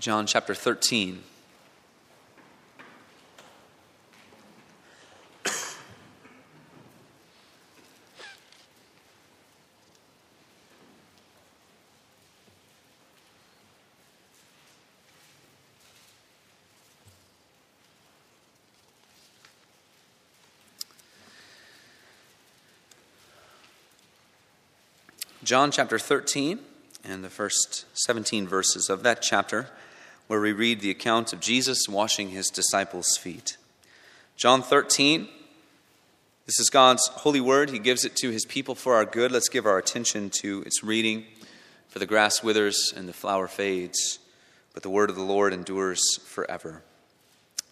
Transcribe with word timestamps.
John 0.00 0.26
chapter 0.26 0.54
13. 0.54 1.22
John 25.44 25.70
chapter 25.70 25.98
13 25.98 26.58
and 27.04 27.24
the 27.24 27.28
first 27.28 27.84
17 27.94 28.46
verses 28.46 28.88
of 28.88 29.02
that 29.02 29.20
chapter, 29.20 29.68
where 30.30 30.40
we 30.40 30.52
read 30.52 30.78
the 30.78 30.92
account 30.92 31.32
of 31.32 31.40
Jesus 31.40 31.88
washing 31.88 32.28
his 32.28 32.50
disciples' 32.50 33.16
feet. 33.20 33.56
John 34.36 34.62
13, 34.62 35.28
this 36.46 36.60
is 36.60 36.70
God's 36.70 37.08
holy 37.08 37.40
word. 37.40 37.70
He 37.70 37.80
gives 37.80 38.04
it 38.04 38.14
to 38.18 38.30
his 38.30 38.44
people 38.44 38.76
for 38.76 38.94
our 38.94 39.04
good. 39.04 39.32
Let's 39.32 39.48
give 39.48 39.66
our 39.66 39.76
attention 39.76 40.30
to 40.42 40.62
its 40.64 40.84
reading. 40.84 41.24
For 41.88 41.98
the 41.98 42.06
grass 42.06 42.44
withers 42.44 42.94
and 42.96 43.08
the 43.08 43.12
flower 43.12 43.48
fades, 43.48 44.20
but 44.72 44.84
the 44.84 44.88
word 44.88 45.10
of 45.10 45.16
the 45.16 45.22
Lord 45.24 45.52
endures 45.52 46.00
forever. 46.24 46.84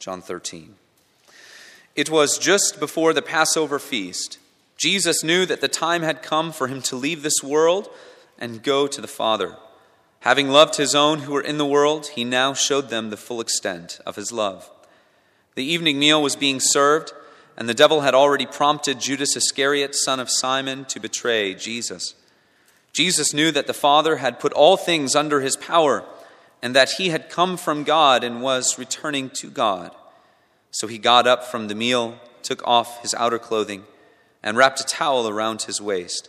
John 0.01 0.21
13. 0.21 0.75
It 1.95 2.11
was 2.11 2.39
just 2.39 2.81
before 2.81 3.13
the 3.13 3.23
Passover 3.23 3.79
feast. 3.79 4.39
Jesus 4.77 5.23
knew 5.23 5.47
that 5.47 5.61
the 5.61 5.69
time 5.69 6.03
had 6.03 6.25
come 6.25 6.51
for 6.51 6.67
him 6.67 6.83
to 6.83 6.97
leave 6.97 7.23
this 7.23 7.41
world 7.41 7.89
and 8.37 8.65
go 8.65 8.89
to 8.89 9.01
the 9.01 9.07
Father. 9.07 9.55
Having 10.21 10.49
loved 10.49 10.77
his 10.77 10.95
own 10.95 11.21
who 11.21 11.33
were 11.33 11.41
in 11.41 11.59
the 11.59 11.67
world, 11.67 12.09
he 12.09 12.25
now 12.25 12.53
showed 12.53 12.89
them 12.89 13.11
the 13.11 13.17
full 13.17 13.41
extent 13.41 14.01
of 14.05 14.17
his 14.17 14.33
love. 14.33 14.71
The 15.55 15.65
evening 15.65 15.99
meal 15.99 16.23
was 16.23 16.37
being 16.37 16.61
served, 16.61 17.13
and 17.57 17.69
the 17.69 17.75
devil 17.75 18.03
had 18.03 18.15
already 18.15 18.47
prompted 18.47 19.01
Judas 19.01 19.37
Iscariot, 19.37 19.95
son 19.95 20.21
of 20.21 20.31
Simon, 20.31 20.85
to 20.87 21.01
betray 21.01 21.55
Jesus. 21.55 22.15
Jesus 22.93 23.33
knew 23.33 23.51
that 23.53 23.67
the 23.67 23.75
Father 23.75 24.17
had 24.17 24.41
put 24.41 24.53
all 24.53 24.77
things 24.77 25.15
under 25.15 25.41
his 25.41 25.57
power, 25.57 26.05
and 26.63 26.75
that 26.75 26.93
he 26.93 27.11
had 27.11 27.31
come 27.31 27.57
from 27.57 27.85
God 27.85 28.25
and 28.25 28.43
was 28.43 28.79
returning 28.79 29.31
to 29.31 29.51
God. 29.51 29.95
So 30.71 30.87
he 30.87 30.99
got 30.99 31.27
up 31.27 31.45
from 31.45 31.69
the 31.69 31.75
meal, 31.75 32.19
took 32.43 32.67
off 32.67 33.03
his 33.03 33.15
outer 33.15 33.39
clothing, 33.39 33.85
and 34.43 34.57
wrapped 34.57 34.81
a 34.81 34.85
towel 34.85 35.29
around 35.29 35.63
his 35.63 35.81
waist. 35.81 36.29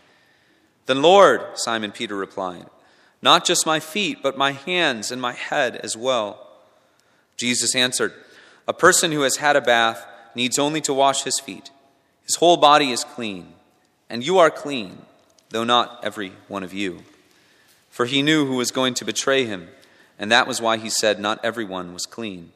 Then, 0.85 1.01
Lord, 1.01 1.41
Simon 1.55 1.91
Peter 1.91 2.15
replied, 2.15 2.65
Not 3.21 3.45
just 3.45 3.65
my 3.65 3.79
feet, 3.79 4.23
but 4.23 4.37
my 4.37 4.51
hands 4.51 5.11
and 5.11 5.21
my 5.21 5.33
head 5.33 5.75
as 5.77 5.95
well. 5.95 6.47
Jesus 7.37 7.75
answered, 7.75 8.13
A 8.67 8.73
person 8.73 9.11
who 9.11 9.21
has 9.21 9.37
had 9.37 9.55
a 9.55 9.61
bath 9.61 10.05
needs 10.35 10.59
only 10.59 10.81
to 10.81 10.93
wash 10.93 11.23
his 11.23 11.39
feet. 11.39 11.71
His 12.25 12.35
whole 12.35 12.57
body 12.57 12.91
is 12.91 13.03
clean, 13.03 13.53
and 14.09 14.25
you 14.25 14.37
are 14.37 14.49
clean, 14.49 14.99
though 15.49 15.63
not 15.63 15.99
every 16.03 16.33
one 16.47 16.63
of 16.63 16.73
you. 16.73 17.03
For 17.89 18.05
he 18.05 18.21
knew 18.21 18.45
who 18.45 18.55
was 18.55 18.71
going 18.71 18.93
to 18.95 19.05
betray 19.05 19.45
him, 19.45 19.67
and 20.17 20.31
that 20.31 20.47
was 20.47 20.61
why 20.61 20.77
he 20.77 20.89
said, 20.89 21.19
Not 21.19 21.43
everyone 21.43 21.93
was 21.93 22.05
clean. 22.05 22.51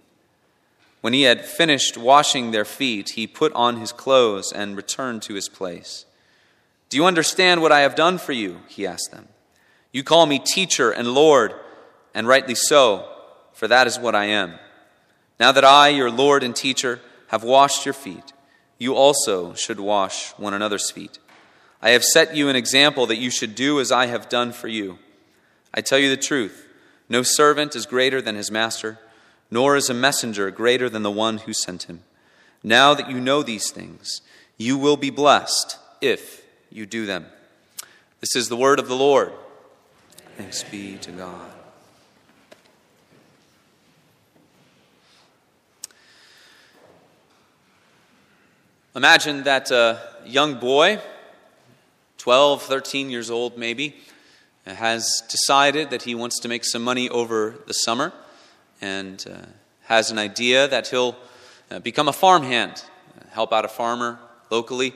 When 1.02 1.14
he 1.14 1.24
had 1.24 1.46
finished 1.46 1.98
washing 1.98 2.52
their 2.52 2.66
feet, 2.66 3.12
he 3.12 3.28
put 3.28 3.54
on 3.54 3.80
his 3.80 3.92
clothes 3.92 4.52
and 4.52 4.76
returned 4.76 5.22
to 5.24 5.36
his 5.36 5.50
place. 5.50 6.06
Do 6.90 6.98
you 6.98 7.06
understand 7.06 7.62
what 7.62 7.72
I 7.72 7.82
have 7.82 7.96
done 7.96 8.18
for 8.18 8.32
you? 8.32 8.62
He 8.68 8.86
asked 8.86 9.12
them. 9.12 9.28
You 9.92 10.04
call 10.04 10.26
me 10.26 10.40
teacher 10.40 10.92
and 10.92 11.14
Lord, 11.14 11.54
and 12.14 12.28
rightly 12.28 12.56
so, 12.56 13.08
for 13.54 13.68
that 13.68 13.88
is 13.88 14.00
what 14.00 14.16
I 14.16 14.26
am. 14.26 14.54
Now 15.40 15.52
that 15.52 15.66
I, 15.66 15.90
your 15.90 16.12
Lord 16.12 16.44
and 16.44 16.56
teacher, 16.56 17.02
have 17.28 17.44
washed 17.44 17.86
your 17.86 17.94
feet, 17.94 18.34
you 18.78 18.94
also 18.96 19.54
should 19.54 19.80
wash 19.80 20.32
one 20.32 20.54
another's 20.54 20.92
feet. 20.92 21.20
I 21.82 21.92
have 21.92 22.04
set 22.04 22.36
you 22.36 22.50
an 22.50 22.56
example 22.56 23.06
that 23.08 23.18
you 23.18 23.30
should 23.30 23.56
do 23.56 23.80
as 23.80 23.92
I 23.92 24.08
have 24.08 24.30
done 24.30 24.52
for 24.52 24.68
you. 24.68 25.00
I 25.74 25.82
tell 25.82 26.00
you 26.00 26.10
the 26.10 26.18
truth 26.18 26.68
no 27.08 27.22
servant 27.22 27.76
is 27.76 27.86
greater 27.86 28.22
than 28.22 28.36
his 28.36 28.50
master 28.50 29.00
nor 29.52 29.76
is 29.76 29.90
a 29.90 29.94
messenger 29.94 30.52
greater 30.52 30.90
than 30.90 31.04
the 31.04 31.12
one 31.12 31.40
who 31.40 31.54
sent 31.54 31.84
him. 31.84 32.02
Now 32.64 32.94
that 32.94 33.10
you 33.10 33.20
know 33.20 33.44
these 33.44 33.72
things, 33.72 34.22
you 34.58 34.78
will 34.78 34.98
be 34.98 35.10
blessed 35.10 35.78
if 36.02 36.45
you 36.76 36.86
do 36.86 37.06
them. 37.06 37.26
This 38.20 38.36
is 38.36 38.50
the 38.50 38.58
word 38.58 38.80
of 38.80 38.90
the 38.90 38.96
Lord. 38.98 39.32
Thanks 40.36 40.62
be 40.62 40.98
to 40.98 41.12
God. 41.12 41.50
Imagine 48.94 49.44
that 49.44 49.72
a 49.72 50.02
young 50.26 50.56
boy, 50.56 51.00
12, 52.18 52.64
13 52.64 53.10
years 53.10 53.32
old 53.32 53.58
maybe, 53.58 53.96
has 54.66 55.24
decided 55.30 55.92
that 55.92 56.02
he 56.02 56.14
wants 56.14 56.42
to 56.42 56.50
make 56.50 56.66
some 56.66 56.84
money 56.84 57.08
over 57.08 57.56
the 57.68 57.74
summer 57.74 58.12
and 58.82 59.26
uh, 59.32 59.46
has 59.84 60.12
an 60.12 60.20
idea 60.20 60.68
that 60.68 60.90
he'll 60.90 61.16
uh, 61.72 61.80
become 61.80 62.10
a 62.10 62.14
farmhand, 62.14 62.84
help 63.30 63.54
out 63.54 63.64
a 63.64 63.70
farmer 63.70 64.20
locally. 64.52 64.94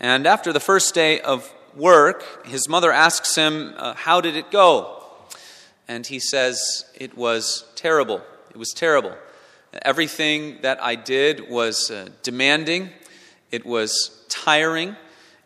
And 0.00 0.26
after 0.26 0.52
the 0.52 0.60
first 0.60 0.94
day 0.94 1.20
of 1.20 1.52
work, 1.76 2.46
his 2.46 2.68
mother 2.68 2.92
asks 2.92 3.34
him, 3.34 3.74
uh, 3.76 3.94
How 3.94 4.20
did 4.20 4.36
it 4.36 4.50
go? 4.50 5.02
And 5.88 6.06
he 6.06 6.18
says, 6.18 6.84
It 6.94 7.16
was 7.16 7.64
terrible. 7.74 8.22
It 8.50 8.56
was 8.56 8.70
terrible. 8.70 9.14
Everything 9.82 10.58
that 10.62 10.82
I 10.82 10.94
did 10.94 11.50
was 11.50 11.90
uh, 11.90 12.08
demanding, 12.22 12.90
it 13.50 13.66
was 13.66 14.24
tiring, 14.28 14.96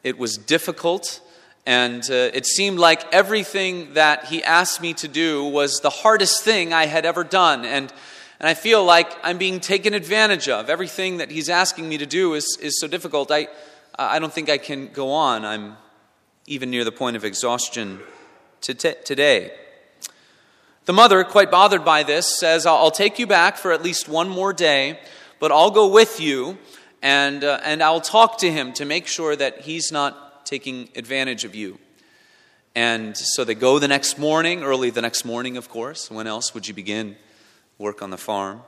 it 0.02 0.18
was 0.18 0.36
difficult. 0.36 1.20
And 1.66 2.02
uh, 2.10 2.30
it 2.32 2.46
seemed 2.46 2.78
like 2.78 3.12
everything 3.12 3.92
that 3.92 4.24
he 4.26 4.42
asked 4.42 4.80
me 4.80 4.94
to 4.94 5.08
do 5.08 5.44
was 5.44 5.80
the 5.80 5.90
hardest 5.90 6.42
thing 6.42 6.72
I 6.72 6.86
had 6.86 7.04
ever 7.04 7.24
done. 7.24 7.66
And, 7.66 7.92
and 8.40 8.48
I 8.48 8.54
feel 8.54 8.82
like 8.82 9.12
I'm 9.22 9.36
being 9.36 9.60
taken 9.60 9.92
advantage 9.92 10.48
of. 10.48 10.70
Everything 10.70 11.18
that 11.18 11.30
he's 11.30 11.50
asking 11.50 11.86
me 11.86 11.98
to 11.98 12.06
do 12.06 12.32
is, 12.32 12.56
is 12.62 12.80
so 12.80 12.88
difficult. 12.88 13.30
I, 13.30 13.48
I 13.98 14.20
don't 14.20 14.32
think 14.32 14.48
I 14.48 14.58
can 14.58 14.88
go 14.88 15.10
on. 15.10 15.44
I'm 15.44 15.76
even 16.46 16.70
near 16.70 16.84
the 16.84 16.92
point 16.92 17.16
of 17.16 17.24
exhaustion 17.24 17.98
to 18.60 18.72
t- 18.72 18.94
today. 19.04 19.52
The 20.84 20.92
mother, 20.92 21.24
quite 21.24 21.50
bothered 21.50 21.84
by 21.84 22.04
this, 22.04 22.38
says, 22.38 22.64
I'll 22.64 22.92
take 22.92 23.18
you 23.18 23.26
back 23.26 23.56
for 23.56 23.72
at 23.72 23.82
least 23.82 24.08
one 24.08 24.28
more 24.28 24.52
day, 24.52 25.00
but 25.40 25.50
I'll 25.50 25.72
go 25.72 25.88
with 25.88 26.20
you 26.20 26.58
and, 27.02 27.42
uh, 27.42 27.60
and 27.64 27.82
I'll 27.82 28.00
talk 28.00 28.38
to 28.38 28.50
him 28.50 28.72
to 28.74 28.84
make 28.84 29.08
sure 29.08 29.34
that 29.34 29.62
he's 29.62 29.90
not 29.90 30.46
taking 30.46 30.88
advantage 30.94 31.44
of 31.44 31.54
you. 31.54 31.78
And 32.74 33.16
so 33.16 33.42
they 33.42 33.56
go 33.56 33.80
the 33.80 33.88
next 33.88 34.16
morning, 34.16 34.62
early 34.62 34.90
the 34.90 35.02
next 35.02 35.24
morning, 35.24 35.56
of 35.56 35.68
course. 35.68 36.08
When 36.08 36.28
else 36.28 36.54
would 36.54 36.68
you 36.68 36.74
begin 36.74 37.16
work 37.76 38.00
on 38.00 38.10
the 38.10 38.16
farm? 38.16 38.62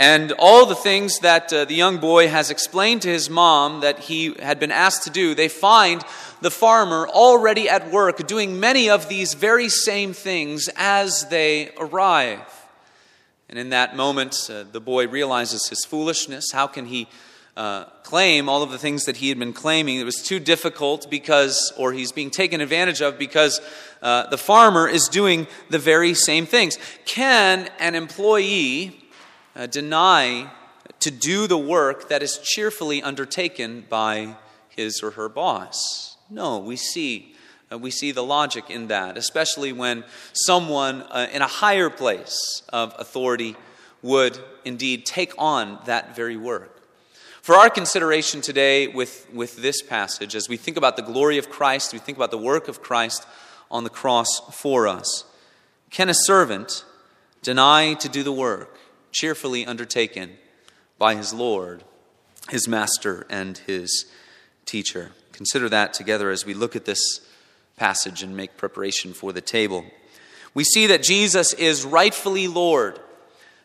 And 0.00 0.32
all 0.38 0.64
the 0.64 0.74
things 0.74 1.18
that 1.18 1.52
uh, 1.52 1.66
the 1.66 1.74
young 1.74 1.98
boy 1.98 2.28
has 2.28 2.50
explained 2.50 3.02
to 3.02 3.10
his 3.10 3.28
mom 3.28 3.82
that 3.82 3.98
he 3.98 4.32
had 4.40 4.58
been 4.58 4.72
asked 4.72 5.04
to 5.04 5.10
do, 5.10 5.34
they 5.34 5.48
find 5.48 6.02
the 6.40 6.50
farmer 6.50 7.06
already 7.06 7.68
at 7.68 7.90
work 7.90 8.26
doing 8.26 8.58
many 8.58 8.88
of 8.88 9.10
these 9.10 9.34
very 9.34 9.68
same 9.68 10.14
things 10.14 10.70
as 10.74 11.28
they 11.28 11.72
arrive. 11.76 12.40
And 13.50 13.58
in 13.58 13.68
that 13.70 13.94
moment, 13.94 14.48
uh, 14.50 14.64
the 14.72 14.80
boy 14.80 15.06
realizes 15.06 15.68
his 15.68 15.84
foolishness. 15.84 16.50
How 16.50 16.66
can 16.66 16.86
he 16.86 17.06
uh, 17.54 17.84
claim 18.02 18.48
all 18.48 18.62
of 18.62 18.70
the 18.70 18.78
things 18.78 19.04
that 19.04 19.18
he 19.18 19.28
had 19.28 19.38
been 19.38 19.52
claiming. 19.52 19.98
It 19.98 20.04
was 20.04 20.22
too 20.22 20.40
difficult 20.40 21.10
because, 21.10 21.74
or 21.76 21.92
he's 21.92 22.10
being 22.10 22.30
taken 22.30 22.62
advantage 22.62 23.02
of 23.02 23.18
because 23.18 23.60
uh, 24.00 24.28
the 24.28 24.38
farmer 24.38 24.88
is 24.88 25.08
doing 25.08 25.46
the 25.68 25.78
very 25.78 26.14
same 26.14 26.46
things. 26.46 26.78
Can 27.04 27.68
an 27.78 27.94
employee 27.94 28.99
uh, 29.56 29.66
deny 29.66 30.50
to 31.00 31.10
do 31.10 31.46
the 31.46 31.58
work 31.58 32.08
that 32.08 32.22
is 32.22 32.38
cheerfully 32.38 33.02
undertaken 33.02 33.84
by 33.88 34.36
his 34.68 35.02
or 35.02 35.12
her 35.12 35.28
boss? 35.28 36.16
No, 36.28 36.58
we 36.58 36.76
see. 36.76 37.34
Uh, 37.72 37.78
we 37.78 37.90
see 37.90 38.10
the 38.10 38.24
logic 38.24 38.68
in 38.68 38.88
that, 38.88 39.16
especially 39.16 39.72
when 39.72 40.04
someone 40.32 41.02
uh, 41.02 41.28
in 41.32 41.42
a 41.42 41.46
higher 41.46 41.88
place 41.88 42.62
of 42.72 42.94
authority 42.98 43.56
would 44.02 44.38
indeed 44.64 45.06
take 45.06 45.32
on 45.38 45.78
that 45.86 46.16
very 46.16 46.36
work. 46.36 46.80
For 47.42 47.54
our 47.54 47.70
consideration 47.70 48.40
today 48.40 48.88
with, 48.88 49.26
with 49.32 49.56
this 49.56 49.82
passage, 49.82 50.34
as 50.34 50.48
we 50.48 50.56
think 50.56 50.76
about 50.76 50.96
the 50.96 51.02
glory 51.02 51.38
of 51.38 51.48
Christ, 51.48 51.92
we 51.92 51.98
think 51.98 52.18
about 52.18 52.30
the 52.30 52.38
work 52.38 52.68
of 52.68 52.82
Christ 52.82 53.26
on 53.70 53.84
the 53.84 53.90
cross 53.90 54.40
for 54.52 54.88
us. 54.88 55.24
Can 55.90 56.08
a 56.08 56.14
servant 56.14 56.84
deny 57.42 57.94
to 57.94 58.08
do 58.08 58.22
the 58.22 58.32
work 58.32 58.79
cheerfully 59.12 59.66
undertaken 59.66 60.38
by 60.98 61.14
his 61.14 61.32
Lord, 61.32 61.84
his 62.48 62.68
master, 62.68 63.26
and 63.30 63.58
his 63.58 64.06
teacher? 64.66 65.12
Consider 65.32 65.68
that 65.68 65.94
together 65.94 66.30
as 66.30 66.44
we 66.44 66.54
look 66.54 66.76
at 66.76 66.84
this 66.84 67.20
passage 67.76 68.22
and 68.22 68.36
make 68.36 68.56
preparation 68.56 69.14
for 69.14 69.32
the 69.32 69.40
table. 69.40 69.84
We 70.52 70.64
see 70.64 70.86
that 70.88 71.02
Jesus 71.02 71.52
is 71.54 71.84
rightfully 71.84 72.48
Lord, 72.48 72.98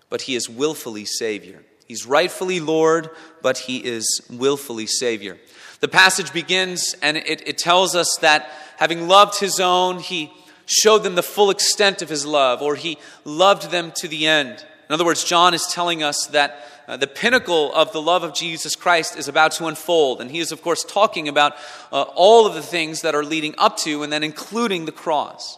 but 0.09 0.21
he 0.21 0.35
is 0.35 0.49
willfully 0.49 1.05
Savior. 1.05 1.63
He's 1.87 2.05
rightfully 2.05 2.59
Lord, 2.59 3.09
but 3.41 3.57
he 3.57 3.77
is 3.77 4.21
willfully 4.29 4.87
Savior. 4.87 5.37
The 5.81 5.87
passage 5.87 6.33
begins 6.33 6.95
and 7.01 7.17
it, 7.17 7.47
it, 7.47 7.57
tells 7.57 7.95
us 7.95 8.17
that 8.21 8.49
having 8.77 9.07
loved 9.07 9.39
his 9.39 9.59
own, 9.59 9.99
he 9.99 10.31
showed 10.65 10.99
them 10.99 11.15
the 11.15 11.21
full 11.21 11.49
extent 11.49 12.01
of 12.01 12.09
his 12.09 12.25
love, 12.25 12.61
or 12.61 12.75
he 12.75 12.97
loved 13.23 13.69
them 13.69 13.91
to 13.97 14.07
the 14.07 14.25
end. 14.25 14.65
In 14.89 14.93
other 14.93 15.05
words, 15.05 15.23
John 15.23 15.53
is 15.53 15.65
telling 15.65 16.03
us 16.03 16.27
that 16.27 16.63
uh, 16.87 16.97
the 16.97 17.07
pinnacle 17.07 17.73
of 17.73 17.91
the 17.91 18.01
love 18.01 18.23
of 18.23 18.35
Jesus 18.35 18.75
Christ 18.75 19.17
is 19.17 19.27
about 19.27 19.51
to 19.53 19.65
unfold. 19.65 20.21
And 20.21 20.29
he 20.29 20.39
is, 20.39 20.51
of 20.51 20.61
course, 20.61 20.83
talking 20.83 21.27
about 21.27 21.53
uh, 21.91 22.03
all 22.13 22.45
of 22.45 22.53
the 22.53 22.61
things 22.61 23.01
that 23.01 23.15
are 23.15 23.23
leading 23.23 23.55
up 23.57 23.77
to 23.77 24.03
and 24.03 24.13
then 24.13 24.23
including 24.23 24.85
the 24.85 24.91
cross. 24.91 25.57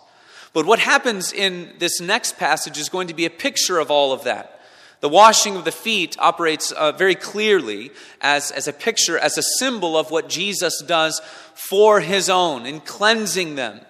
But 0.54 0.66
what 0.66 0.80
happens 0.80 1.34
in 1.34 1.74
this 1.78 2.00
next 2.00 2.38
passage 2.38 2.78
is 2.78 2.88
going 2.88 3.10
to 3.10 3.14
be 3.14 3.26
a 3.26 3.30
picture 3.30 3.80
of 3.80 3.92
all 3.92 4.14
of 4.14 4.24
that. 4.24 4.62
The 5.02 5.10
washing 5.10 5.58
of 5.58 5.66
the 5.66 5.72
feet 5.72 6.16
operates 6.20 6.72
uh, 6.72 6.94
very 6.94 7.14
clearly 7.14 7.92
as, 8.22 8.50
as 8.52 8.68
a 8.68 8.74
picture, 8.74 9.18
as 9.18 9.38
a 9.38 9.44
symbol 9.44 9.98
of 9.98 10.10
what 10.10 10.30
Jesus 10.30 10.82
does 10.82 11.22
for 11.54 12.00
his 12.00 12.30
own 12.30 12.66
in 12.66 12.80
cleansing 12.80 13.56
them 13.56 13.82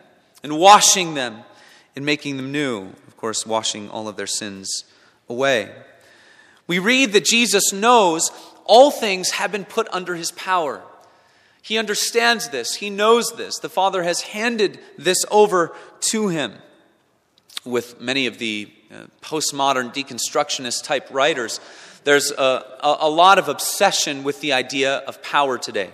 and 0.43 0.57
washing 0.57 1.13
them 1.13 1.43
and 1.95 2.05
making 2.05 2.35
them 2.35 2.51
new. 2.51 2.87
Of 3.07 3.15
course, 3.15 3.45
washing 3.45 3.89
all 3.89 4.07
of 4.07 4.17
their 4.17 4.27
sins 4.27 4.83
away. 5.29 5.69
We 6.67 6.79
read 6.79 7.13
that 7.13 7.25
Jesus 7.25 7.71
knows 7.71 8.31
all 8.65 8.91
things 8.91 9.31
have 9.31 9.51
been 9.51 9.65
put 9.65 9.87
under 9.91 10.15
his 10.15 10.31
power. 10.31 10.81
He 11.61 11.77
understands 11.77 12.49
this, 12.49 12.75
he 12.75 12.89
knows 12.89 13.31
this. 13.33 13.59
The 13.59 13.69
Father 13.69 14.03
has 14.03 14.21
handed 14.21 14.79
this 14.97 15.25
over 15.29 15.73
to 16.01 16.29
him. 16.29 16.53
With 17.65 17.99
many 17.99 18.27
of 18.27 18.37
the 18.37 18.71
uh, 18.89 19.07
postmodern 19.21 19.93
deconstructionist 19.93 20.83
type 20.83 21.09
writers, 21.11 21.59
there's 22.05 22.31
a, 22.31 22.65
a, 22.81 22.97
a 23.01 23.09
lot 23.09 23.37
of 23.37 23.49
obsession 23.49 24.23
with 24.23 24.39
the 24.39 24.53
idea 24.53 24.97
of 24.99 25.21
power 25.21 25.57
today. 25.57 25.89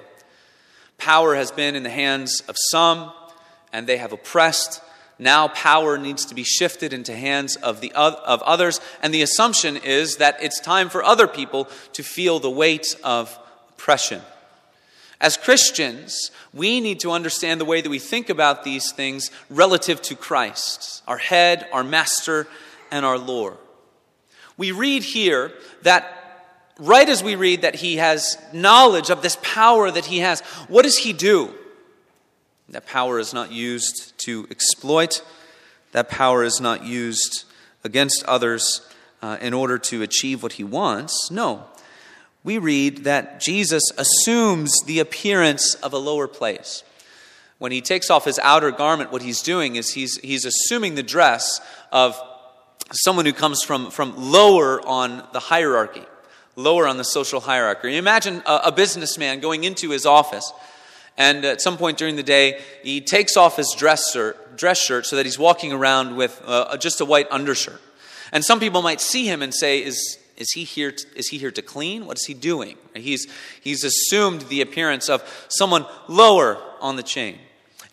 Power 1.00 1.36
has 1.36 1.52
been 1.52 1.76
in 1.76 1.82
the 1.82 1.90
hands 1.90 2.44
of 2.48 2.56
some, 2.70 3.12
and 3.72 3.88
they 3.88 3.98
have 3.98 4.14
oppressed. 4.14 4.80
Now 5.20 5.48
power 5.48 5.98
needs 5.98 6.26
to 6.26 6.36
be 6.36 6.44
shifted 6.44 6.92
into 6.92 7.16
hands 7.16 7.56
of, 7.56 7.82
the, 7.82 7.92
of 7.94 8.42
others, 8.42 8.82
and 9.02 9.14
the 9.14 9.22
assumption 9.22 9.78
is 9.78 10.18
that 10.18 10.42
it's 10.42 10.60
time 10.60 10.90
for 10.90 11.04
other 11.04 11.28
people 11.28 11.68
to 11.94 12.04
feel 12.04 12.40
the 12.40 12.50
weight 12.50 12.96
of 13.04 13.38
oppression. 13.70 14.22
As 15.22 15.38
Christians, 15.38 16.32
we 16.54 16.82
need 16.82 17.00
to 17.02 17.12
understand 17.12 17.62
the 17.62 17.66
way 17.66 17.82
that 17.82 17.90
we 17.90 18.00
think 18.00 18.30
about 18.30 18.64
these 18.64 18.92
things 18.92 19.32
relative 19.50 20.02
to 20.04 20.16
Christ, 20.16 21.02
our 21.08 21.18
head, 21.18 21.68
our 21.72 21.84
master, 21.84 22.48
and 22.92 23.06
our 23.06 23.18
Lord. 23.18 23.58
We 24.58 24.72
read 24.72 25.04
here 25.04 25.54
that 25.84 26.24
right 26.80 27.08
as 27.08 27.24
we 27.24 27.36
read 27.36 27.62
that 27.62 27.76
he 27.76 27.98
has 27.98 28.38
knowledge 28.52 29.10
of 29.10 29.22
this 29.22 29.38
power 29.42 29.90
that 29.90 30.06
he 30.06 30.20
has, 30.20 30.42
what 30.68 30.84
does 30.84 30.98
he 30.98 31.14
do? 31.14 31.54
That 32.70 32.86
power 32.86 33.20
is 33.20 33.34
not 33.34 33.52
used 33.52 34.14
to 34.26 34.48
exploit, 34.50 35.24
that 35.92 36.10
power 36.10 36.44
is 36.44 36.60
not 36.60 36.86
used 36.86 37.44
against 37.84 38.24
others 38.26 38.82
uh, 39.22 39.38
in 39.42 39.54
order 39.54 39.78
to 39.78 40.02
achieve 40.02 40.42
what 40.42 40.54
he 40.54 40.64
wants. 40.64 41.30
No. 41.30 41.66
We 42.44 42.58
read 42.58 43.06
that 43.06 43.40
Jesus 43.40 43.84
assumes 43.98 44.74
the 44.86 45.00
appearance 45.00 45.76
of 45.76 45.94
a 45.94 45.98
lower 45.98 46.28
place. 46.28 46.84
When 47.58 47.72
he 47.72 47.80
takes 47.80 48.10
off 48.10 48.26
his 48.26 48.40
outer 48.40 48.72
garment, 48.72 49.12
what 49.12 49.22
he's 49.22 49.42
doing 49.42 49.78
is 49.78 49.92
he's, 49.92 50.18
he's 50.18 50.44
assuming 50.44 50.96
the 50.96 51.04
dress 51.04 51.62
of 51.92 52.20
someone 52.92 53.26
who 53.26 53.34
comes 53.34 53.64
from, 53.64 53.92
from 53.92 54.16
lower 54.18 54.86
on 54.86 55.26
the 55.32 55.40
hierarchy, 55.40 56.04
lower 56.58 56.88
on 56.88 56.98
the 56.98 57.04
social 57.04 57.40
hierarchy. 57.40 57.96
Imagine 57.96 58.44
a, 58.46 58.62
a 58.66 58.72
businessman 58.72 59.40
going 59.40 59.64
into 59.64 59.92
his 59.92 60.06
office, 60.06 60.52
and 61.18 61.46
at 61.46 61.62
some 61.62 61.78
point 61.78 61.98
during 61.98 62.16
the 62.16 62.24
day, 62.24 62.62
he 62.82 63.02
takes 63.02 63.38
off 63.38 63.58
his 63.58 63.74
dress 63.78 64.12
shirt, 64.12 64.58
dress 64.58 64.80
shirt 64.80 65.06
so 65.06 65.16
that 65.16 65.26
he's 65.26 65.38
walking 65.38 65.72
around 65.72 66.16
with 66.16 66.42
uh, 66.46 66.76
just 66.78 67.02
a 67.02 67.06
white 67.06 67.28
undershirt. 67.30 67.82
And 68.32 68.44
some 68.44 68.60
people 68.60 68.82
might 68.82 69.00
see 69.00 69.28
him 69.28 69.42
and 69.44 69.54
say, 69.54 69.84
Is, 69.84 70.18
is, 70.38 70.52
he 70.52 70.64
here 70.64 70.92
to, 70.92 71.06
is 71.16 71.28
he 71.28 71.38
here 71.38 71.52
to 71.52 71.62
clean? 71.62 72.08
What 72.08 72.18
is 72.18 72.26
he 72.26 72.34
doing? 72.34 72.78
He's, 72.96 73.28
he's 73.62 73.84
assumed 73.84 74.42
the 74.44 74.62
appearance 74.62 75.08
of 75.08 75.24
someone 75.50 75.86
lower 76.08 76.58
on 76.82 76.96
the 76.96 77.04
chain. 77.04 77.38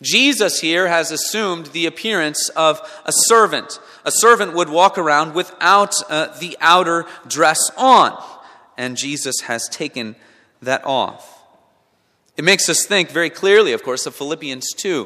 Jesus 0.01 0.59
here 0.59 0.87
has 0.87 1.11
assumed 1.11 1.67
the 1.67 1.85
appearance 1.85 2.49
of 2.49 2.81
a 3.05 3.11
servant. 3.11 3.79
A 4.03 4.11
servant 4.11 4.53
would 4.53 4.69
walk 4.69 4.97
around 4.97 5.35
without 5.35 5.93
uh, 6.09 6.35
the 6.39 6.57
outer 6.59 7.05
dress 7.27 7.69
on, 7.77 8.19
and 8.77 8.97
Jesus 8.97 9.41
has 9.41 9.69
taken 9.69 10.15
that 10.63 10.83
off. 10.85 11.40
It 12.41 12.43
makes 12.43 12.69
us 12.69 12.87
think 12.87 13.11
very 13.11 13.29
clearly, 13.29 13.71
of 13.73 13.83
course, 13.83 14.07
of 14.07 14.15
Philippians 14.15 14.73
2. 14.73 15.03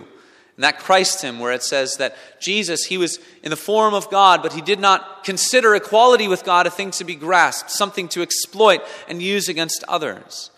And 0.55 0.63
that 0.63 0.79
Christ 0.79 1.21
hymn, 1.21 1.39
where 1.39 1.51
it 1.51 1.63
says 1.63 1.97
that 1.97 2.15
Jesus, 2.39 2.85
he 2.85 2.97
was 2.97 3.19
in 3.43 3.49
the 3.49 3.57
form 3.57 3.93
of 3.93 4.09
God, 4.09 4.41
but 4.41 4.53
he 4.53 4.61
did 4.61 4.79
not 4.79 5.25
consider 5.25 5.75
equality 5.75 6.29
with 6.29 6.45
God 6.45 6.65
a 6.65 6.69
thing 6.69 6.91
to 6.91 7.03
be 7.03 7.15
grasped, 7.15 7.69
something 7.69 8.07
to 8.07 8.21
exploit 8.21 8.81
and 9.09 9.21
use 9.21 9.49
against 9.49 9.83
others. 9.89 10.49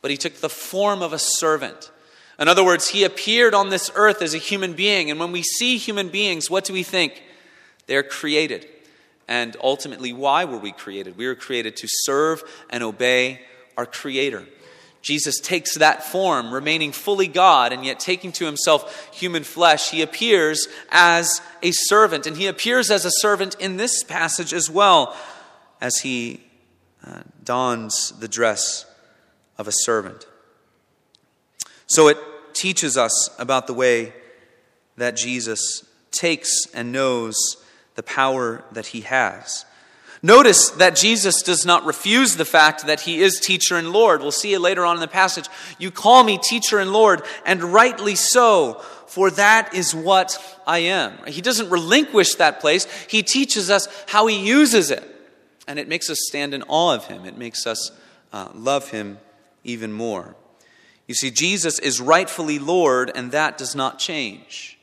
But 0.00 0.10
he 0.10 0.16
took 0.16 0.36
the 0.36 0.48
form 0.48 1.02
of 1.02 1.12
a 1.12 1.18
servant 1.18 1.90
in 2.38 2.48
other 2.48 2.64
words, 2.64 2.88
he 2.88 3.04
appeared 3.04 3.54
on 3.54 3.68
this 3.68 3.90
earth 3.94 4.20
as 4.20 4.34
a 4.34 4.38
human 4.38 4.72
being. 4.72 5.10
And 5.10 5.20
when 5.20 5.30
we 5.30 5.42
see 5.42 5.76
human 5.76 6.08
beings, 6.08 6.50
what 6.50 6.64
do 6.64 6.72
we 6.72 6.82
think? 6.82 7.22
They're 7.86 8.02
created. 8.02 8.66
And 9.28 9.56
ultimately, 9.62 10.12
why 10.12 10.44
were 10.44 10.58
we 10.58 10.72
created? 10.72 11.16
We 11.16 11.26
were 11.26 11.36
created 11.36 11.76
to 11.76 11.86
serve 11.88 12.42
and 12.70 12.82
obey 12.82 13.42
our 13.76 13.86
Creator. 13.86 14.46
Jesus 15.04 15.38
takes 15.38 15.76
that 15.76 16.02
form, 16.02 16.52
remaining 16.52 16.90
fully 16.90 17.28
God 17.28 17.74
and 17.74 17.84
yet 17.84 18.00
taking 18.00 18.32
to 18.32 18.46
himself 18.46 19.10
human 19.12 19.44
flesh. 19.44 19.90
He 19.90 20.00
appears 20.00 20.66
as 20.90 21.42
a 21.62 21.72
servant, 21.72 22.26
and 22.26 22.38
he 22.38 22.46
appears 22.46 22.90
as 22.90 23.04
a 23.04 23.10
servant 23.10 23.54
in 23.60 23.76
this 23.76 24.02
passage 24.02 24.54
as 24.54 24.70
well, 24.70 25.14
as 25.78 25.98
he 25.98 26.40
uh, 27.06 27.20
dons 27.44 28.14
the 28.18 28.28
dress 28.28 28.86
of 29.58 29.68
a 29.68 29.72
servant. 29.72 30.26
So 31.86 32.08
it 32.08 32.16
teaches 32.54 32.96
us 32.96 33.28
about 33.38 33.66
the 33.66 33.74
way 33.74 34.14
that 34.96 35.16
Jesus 35.16 35.84
takes 36.12 36.66
and 36.72 36.92
knows 36.92 37.36
the 37.94 38.02
power 38.02 38.64
that 38.72 38.86
he 38.86 39.02
has. 39.02 39.66
Notice 40.24 40.70
that 40.70 40.96
Jesus 40.96 41.42
does 41.42 41.66
not 41.66 41.84
refuse 41.84 42.36
the 42.36 42.46
fact 42.46 42.86
that 42.86 43.00
he 43.00 43.20
is 43.20 43.38
teacher 43.38 43.76
and 43.76 43.92
Lord. 43.92 44.22
We'll 44.22 44.32
see 44.32 44.54
it 44.54 44.58
later 44.58 44.82
on 44.86 44.96
in 44.96 45.02
the 45.02 45.06
passage. 45.06 45.50
You 45.78 45.90
call 45.90 46.24
me 46.24 46.38
teacher 46.38 46.78
and 46.78 46.94
Lord, 46.94 47.20
and 47.44 47.62
rightly 47.62 48.14
so, 48.14 48.80
for 49.06 49.30
that 49.32 49.74
is 49.74 49.94
what 49.94 50.38
I 50.66 50.78
am. 50.78 51.12
He 51.26 51.42
doesn't 51.42 51.68
relinquish 51.68 52.36
that 52.36 52.60
place, 52.60 52.86
he 53.06 53.22
teaches 53.22 53.68
us 53.68 53.86
how 54.06 54.26
he 54.26 54.38
uses 54.38 54.90
it. 54.90 55.04
And 55.68 55.78
it 55.78 55.88
makes 55.88 56.08
us 56.08 56.16
stand 56.26 56.54
in 56.54 56.62
awe 56.68 56.94
of 56.94 57.04
him, 57.04 57.26
it 57.26 57.36
makes 57.36 57.66
us 57.66 57.90
uh, 58.32 58.48
love 58.54 58.88
him 58.88 59.18
even 59.62 59.92
more. 59.92 60.36
You 61.06 61.14
see, 61.14 61.30
Jesus 61.30 61.78
is 61.78 62.00
rightfully 62.00 62.58
Lord, 62.58 63.12
and 63.14 63.30
that 63.32 63.58
does 63.58 63.74
not 63.74 63.98
change. 63.98 64.78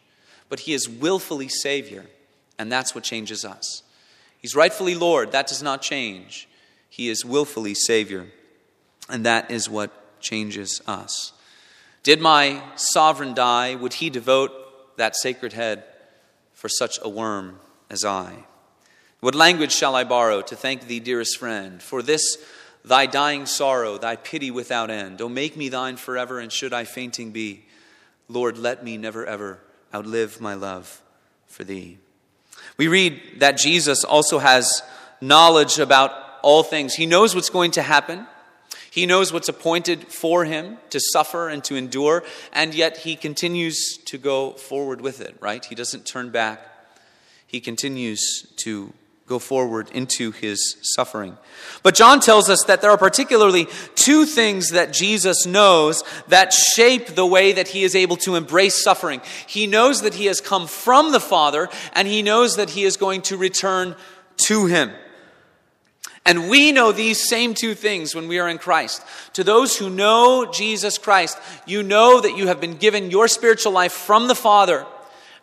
But 0.49 0.59
he 0.59 0.73
is 0.73 0.87
willfully 0.87 1.47
Savior, 1.47 2.05
and 2.59 2.71
that's 2.71 2.93
what 2.93 3.03
changes 3.03 3.43
us. 3.43 3.81
He's 4.41 4.55
rightfully 4.55 4.95
Lord, 4.95 5.31
that 5.31 5.47
does 5.47 5.61
not 5.61 5.81
change. 5.81 6.47
He 6.89 7.09
is 7.09 7.23
willfully 7.23 7.73
Savior, 7.73 8.27
and 9.07 9.25
that 9.25 9.51
is 9.51 9.69
what 9.69 10.19
changes 10.19 10.81
us. 10.87 11.33
Did 12.03 12.19
my 12.19 12.61
sovereign 12.75 13.33
die, 13.33 13.75
would 13.75 13.93
he 13.93 14.09
devote 14.09 14.97
that 14.97 15.15
sacred 15.15 15.53
head 15.53 15.83
for 16.53 16.67
such 16.67 16.97
a 17.01 17.09
worm 17.09 17.59
as 17.89 18.03
I? 18.03 18.45
What 19.19 19.35
language 19.35 19.71
shall 19.71 19.95
I 19.95 20.03
borrow 20.03 20.41
to 20.41 20.55
thank 20.55 20.87
thee, 20.87 20.99
dearest 20.99 21.37
friend, 21.37 21.81
for 21.81 22.01
this? 22.01 22.37
thy 22.83 23.05
dying 23.05 23.45
sorrow, 23.45 23.97
thy 23.97 24.15
pity 24.15 24.51
without 24.51 24.89
end. 24.89 25.21
O 25.21 25.29
make 25.29 25.55
me 25.55 25.69
thine 25.69 25.97
forever, 25.97 26.39
and 26.39 26.51
should 26.51 26.73
I 26.73 26.83
fainting 26.83 27.31
be, 27.31 27.65
Lord, 28.27 28.57
let 28.57 28.83
me 28.83 28.97
never 28.97 29.25
ever 29.25 29.59
outlive 29.93 30.41
my 30.41 30.53
love 30.53 31.01
for 31.47 31.63
thee. 31.63 31.97
We 32.77 32.87
read 32.87 33.21
that 33.39 33.57
Jesus 33.57 34.03
also 34.03 34.39
has 34.39 34.81
knowledge 35.19 35.79
about 35.79 36.11
all 36.41 36.63
things. 36.63 36.95
He 36.95 37.05
knows 37.05 37.35
what's 37.35 37.49
going 37.49 37.71
to 37.71 37.81
happen. 37.81 38.27
He 38.89 39.05
knows 39.05 39.31
what's 39.31 39.47
appointed 39.47 40.07
for 40.07 40.43
him 40.43 40.77
to 40.89 40.99
suffer 40.99 41.47
and 41.47 41.63
to 41.63 41.75
endure, 41.75 42.23
and 42.51 42.73
yet 42.73 42.97
he 42.97 43.15
continues 43.15 43.97
to 44.05 44.17
go 44.17 44.51
forward 44.51 44.99
with 44.99 45.21
it, 45.21 45.37
right? 45.39 45.63
He 45.63 45.75
doesn't 45.75 46.05
turn 46.05 46.29
back. 46.29 46.59
He 47.47 47.61
continues 47.61 48.47
to 48.63 48.93
go 49.31 49.39
forward 49.39 49.89
into 49.91 50.31
his 50.31 50.75
suffering. 50.81 51.37
But 51.83 51.95
John 51.95 52.19
tells 52.19 52.49
us 52.49 52.65
that 52.67 52.81
there 52.81 52.91
are 52.91 52.97
particularly 52.97 53.67
two 53.95 54.25
things 54.25 54.71
that 54.71 54.91
Jesus 54.91 55.45
knows 55.45 56.03
that 56.27 56.51
shape 56.51 57.07
the 57.07 57.25
way 57.25 57.53
that 57.53 57.69
he 57.69 57.83
is 57.83 57.95
able 57.95 58.17
to 58.17 58.35
embrace 58.35 58.83
suffering. 58.83 59.21
He 59.47 59.67
knows 59.67 60.01
that 60.01 60.15
he 60.15 60.25
has 60.25 60.41
come 60.41 60.67
from 60.67 61.13
the 61.13 61.21
Father, 61.21 61.69
and 61.93 62.07
he 62.07 62.21
knows 62.21 62.57
that 62.57 62.71
he 62.71 62.83
is 62.83 62.97
going 62.97 63.21
to 63.23 63.37
return 63.37 63.95
to 64.47 64.65
him. 64.65 64.91
And 66.25 66.49
we 66.49 66.71
know 66.71 66.91
these 66.91 67.27
same 67.27 67.53
two 67.53 67.73
things 67.73 68.13
when 68.13 68.27
we 68.27 68.37
are 68.39 68.49
in 68.49 68.57
Christ. 68.57 69.01
To 69.33 69.43
those 69.43 69.77
who 69.77 69.89
know 69.89 70.51
Jesus 70.51 70.97
Christ, 70.97 71.37
you 71.65 71.81
know 71.81 72.19
that 72.19 72.37
you 72.37 72.47
have 72.47 72.59
been 72.59 72.75
given 72.75 73.09
your 73.09 73.27
spiritual 73.27 73.71
life 73.71 73.93
from 73.93 74.27
the 74.27 74.35
Father 74.35 74.85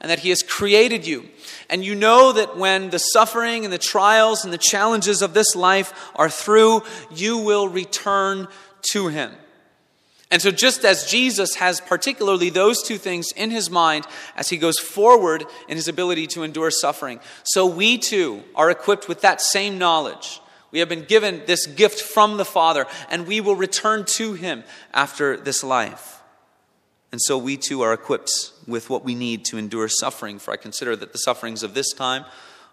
and 0.00 0.10
that 0.10 0.20
He 0.20 0.30
has 0.30 0.42
created 0.42 1.06
you. 1.06 1.28
And 1.68 1.84
you 1.84 1.94
know 1.94 2.32
that 2.32 2.56
when 2.56 2.90
the 2.90 2.98
suffering 2.98 3.64
and 3.64 3.72
the 3.72 3.78
trials 3.78 4.44
and 4.44 4.52
the 4.52 4.58
challenges 4.58 5.22
of 5.22 5.34
this 5.34 5.54
life 5.54 5.92
are 6.14 6.30
through, 6.30 6.82
you 7.14 7.38
will 7.38 7.68
return 7.68 8.48
to 8.92 9.08
Him. 9.08 9.32
And 10.30 10.42
so, 10.42 10.50
just 10.50 10.84
as 10.84 11.10
Jesus 11.10 11.54
has 11.54 11.80
particularly 11.80 12.50
those 12.50 12.82
two 12.82 12.98
things 12.98 13.32
in 13.32 13.50
his 13.50 13.70
mind 13.70 14.06
as 14.36 14.50
he 14.50 14.58
goes 14.58 14.78
forward 14.78 15.44
in 15.68 15.76
his 15.76 15.88
ability 15.88 16.26
to 16.28 16.42
endure 16.42 16.70
suffering, 16.70 17.18
so 17.44 17.64
we 17.64 17.96
too 17.96 18.42
are 18.54 18.70
equipped 18.70 19.08
with 19.08 19.22
that 19.22 19.40
same 19.40 19.78
knowledge 19.78 20.42
we 20.70 20.80
have 20.80 20.88
been 20.88 21.04
given 21.04 21.42
this 21.46 21.66
gift 21.66 22.00
from 22.00 22.36
the 22.36 22.44
Father, 22.44 22.86
and 23.10 23.26
we 23.26 23.40
will 23.40 23.56
return 23.56 24.04
to 24.16 24.34
Him 24.34 24.64
after 24.92 25.36
this 25.36 25.64
life. 25.64 26.17
And 27.10 27.20
so 27.22 27.38
we 27.38 27.56
too 27.56 27.82
are 27.82 27.92
equipped 27.92 28.52
with 28.66 28.90
what 28.90 29.04
we 29.04 29.14
need 29.14 29.44
to 29.46 29.58
endure 29.58 29.88
suffering, 29.88 30.38
for 30.38 30.52
I 30.52 30.56
consider 30.56 30.94
that 30.96 31.12
the 31.12 31.18
sufferings 31.18 31.62
of 31.62 31.74
this 31.74 31.92
time 31.92 32.24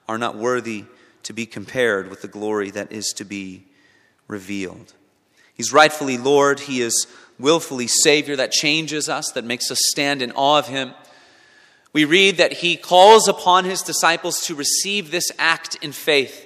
are 0.08 0.18
not 0.18 0.36
worthy 0.36 0.86
to 1.24 1.34
be 1.34 1.46
compared 1.46 2.10
with 2.10 2.22
the 2.22 2.28
glory 2.28 2.70
that 2.72 2.92
is 2.92 3.08
to 3.16 3.24
be 3.24 3.64
revealed. 4.28 4.94
He's 5.54 5.72
rightfully 5.72 6.18
Lord, 6.18 6.60
He 6.62 6.82
is 6.82 7.08
willfully 7.40 7.88
Savior 7.88 8.36
that 8.36 8.52
changes 8.52 9.10
us, 9.10 9.32
that 9.32 9.46
makes 9.46 9.72
us 9.72 9.80
stand 9.82 10.22
in 10.22 10.32
awe 10.34 10.60
of 10.60 10.68
Him. 10.68 10.94
We 11.94 12.04
read 12.04 12.38
that 12.38 12.54
He 12.54 12.76
calls 12.76 13.28
upon 13.28 13.64
His 13.64 13.82
disciples 13.82 14.42
to 14.48 14.56
receive 14.56 15.12
this 15.12 15.32
act 15.40 15.78
in 15.82 15.94
faith. 15.94 16.46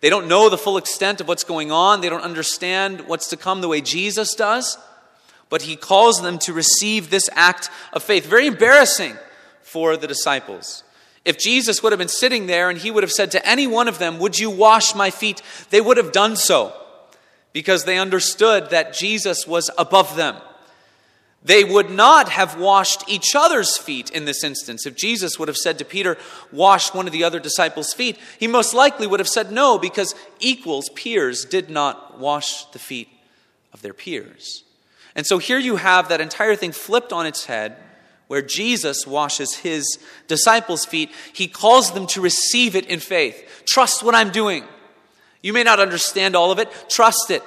They 0.00 0.10
don't 0.10 0.28
know 0.28 0.48
the 0.48 0.58
full 0.58 0.76
extent 0.76 1.20
of 1.20 1.28
what's 1.28 1.44
going 1.44 1.72
on. 1.72 2.00
They 2.00 2.08
don't 2.08 2.22
understand 2.22 3.02
what's 3.08 3.28
to 3.28 3.36
come 3.36 3.60
the 3.60 3.68
way 3.68 3.80
Jesus 3.80 4.34
does. 4.34 4.76
But 5.50 5.62
he 5.62 5.76
calls 5.76 6.20
them 6.20 6.38
to 6.40 6.52
receive 6.52 7.10
this 7.10 7.28
act 7.32 7.70
of 7.92 8.02
faith. 8.02 8.26
Very 8.26 8.46
embarrassing 8.46 9.16
for 9.62 9.96
the 9.96 10.06
disciples. 10.06 10.84
If 11.24 11.38
Jesus 11.38 11.82
would 11.82 11.92
have 11.92 11.98
been 11.98 12.08
sitting 12.08 12.46
there 12.46 12.70
and 12.70 12.78
he 12.78 12.90
would 12.90 13.02
have 13.02 13.12
said 13.12 13.30
to 13.32 13.46
any 13.46 13.66
one 13.66 13.88
of 13.88 13.98
them, 13.98 14.18
Would 14.18 14.38
you 14.38 14.50
wash 14.50 14.94
my 14.94 15.10
feet? 15.10 15.42
they 15.70 15.80
would 15.80 15.96
have 15.96 16.12
done 16.12 16.36
so 16.36 16.72
because 17.52 17.84
they 17.84 17.98
understood 17.98 18.70
that 18.70 18.94
Jesus 18.94 19.46
was 19.46 19.70
above 19.76 20.16
them. 20.16 20.36
They 21.42 21.64
would 21.64 21.90
not 21.90 22.28
have 22.30 22.58
washed 22.58 23.08
each 23.08 23.34
other's 23.34 23.76
feet 23.76 24.10
in 24.10 24.24
this 24.24 24.42
instance. 24.42 24.86
If 24.86 24.96
Jesus 24.96 25.38
would 25.38 25.48
have 25.48 25.56
said 25.56 25.78
to 25.78 25.84
Peter, 25.84 26.18
Wash 26.52 26.92
one 26.92 27.06
of 27.06 27.12
the 27.12 27.24
other 27.24 27.38
disciples' 27.40 27.94
feet, 27.94 28.18
he 28.38 28.46
most 28.46 28.74
likely 28.74 29.06
would 29.06 29.20
have 29.20 29.28
said 29.28 29.52
no, 29.52 29.78
because 29.78 30.14
equals, 30.40 30.88
peers, 30.90 31.44
did 31.44 31.70
not 31.70 32.18
wash 32.18 32.64
the 32.66 32.78
feet 32.78 33.08
of 33.72 33.82
their 33.82 33.94
peers. 33.94 34.64
And 35.18 35.26
so 35.26 35.38
here 35.38 35.58
you 35.58 35.74
have 35.76 36.10
that 36.10 36.20
entire 36.20 36.54
thing 36.54 36.70
flipped 36.70 37.12
on 37.12 37.26
its 37.26 37.46
head, 37.46 37.76
where 38.28 38.40
Jesus 38.40 39.04
washes 39.04 39.56
his 39.56 39.98
disciples' 40.28 40.84
feet. 40.84 41.10
He 41.32 41.48
calls 41.48 41.92
them 41.92 42.06
to 42.08 42.20
receive 42.20 42.76
it 42.76 42.86
in 42.86 43.00
faith. 43.00 43.64
Trust 43.66 44.04
what 44.04 44.14
I'm 44.14 44.30
doing. 44.30 44.62
You 45.42 45.52
may 45.52 45.64
not 45.64 45.80
understand 45.80 46.36
all 46.36 46.52
of 46.52 46.60
it, 46.60 46.70
trust 46.88 47.32
it, 47.32 47.42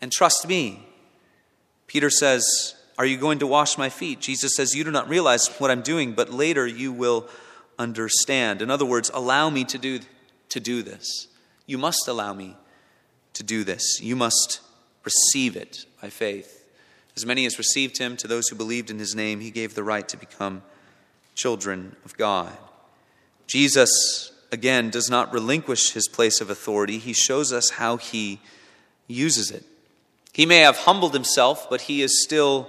and 0.00 0.10
trust 0.10 0.48
me. 0.48 0.84
Peter 1.86 2.10
says, 2.10 2.74
are 2.98 3.06
you 3.06 3.18
going 3.18 3.38
to 3.38 3.46
wash 3.46 3.78
my 3.78 3.88
feet? 3.88 4.20
Jesus 4.20 4.56
says, 4.56 4.74
You 4.74 4.82
do 4.82 4.90
not 4.90 5.08
realize 5.08 5.46
what 5.58 5.70
I'm 5.70 5.82
doing, 5.82 6.12
but 6.12 6.30
later 6.30 6.66
you 6.66 6.92
will 6.92 7.28
understand. 7.78 8.62
In 8.62 8.70
other 8.70 8.84
words, 8.84 9.12
allow 9.14 9.48
me 9.48 9.62
to 9.64 9.78
do, 9.78 10.00
to 10.48 10.58
do 10.58 10.82
this. 10.82 11.28
You 11.66 11.78
must 11.78 12.08
allow 12.08 12.34
me 12.34 12.56
to 13.34 13.44
do 13.44 13.62
this. 13.62 14.00
You 14.00 14.16
must 14.16 14.60
receive 15.04 15.56
it 15.56 15.86
by 16.00 16.10
faith. 16.10 16.53
As 17.16 17.24
many 17.24 17.46
as 17.46 17.58
received 17.58 17.98
him, 17.98 18.16
to 18.16 18.26
those 18.26 18.48
who 18.48 18.56
believed 18.56 18.90
in 18.90 18.98
his 18.98 19.14
name, 19.14 19.40
he 19.40 19.50
gave 19.50 19.74
the 19.74 19.84
right 19.84 20.08
to 20.08 20.16
become 20.16 20.62
children 21.34 21.96
of 22.04 22.16
God. 22.16 22.52
Jesus, 23.46 24.32
again, 24.50 24.90
does 24.90 25.08
not 25.08 25.32
relinquish 25.32 25.92
his 25.92 26.08
place 26.08 26.40
of 26.40 26.50
authority. 26.50 26.98
He 26.98 27.12
shows 27.12 27.52
us 27.52 27.70
how 27.70 27.96
he 27.96 28.40
uses 29.06 29.50
it. 29.50 29.64
He 30.32 30.46
may 30.46 30.58
have 30.58 30.78
humbled 30.78 31.14
himself, 31.14 31.68
but 31.70 31.82
he 31.82 32.02
is 32.02 32.22
still 32.22 32.68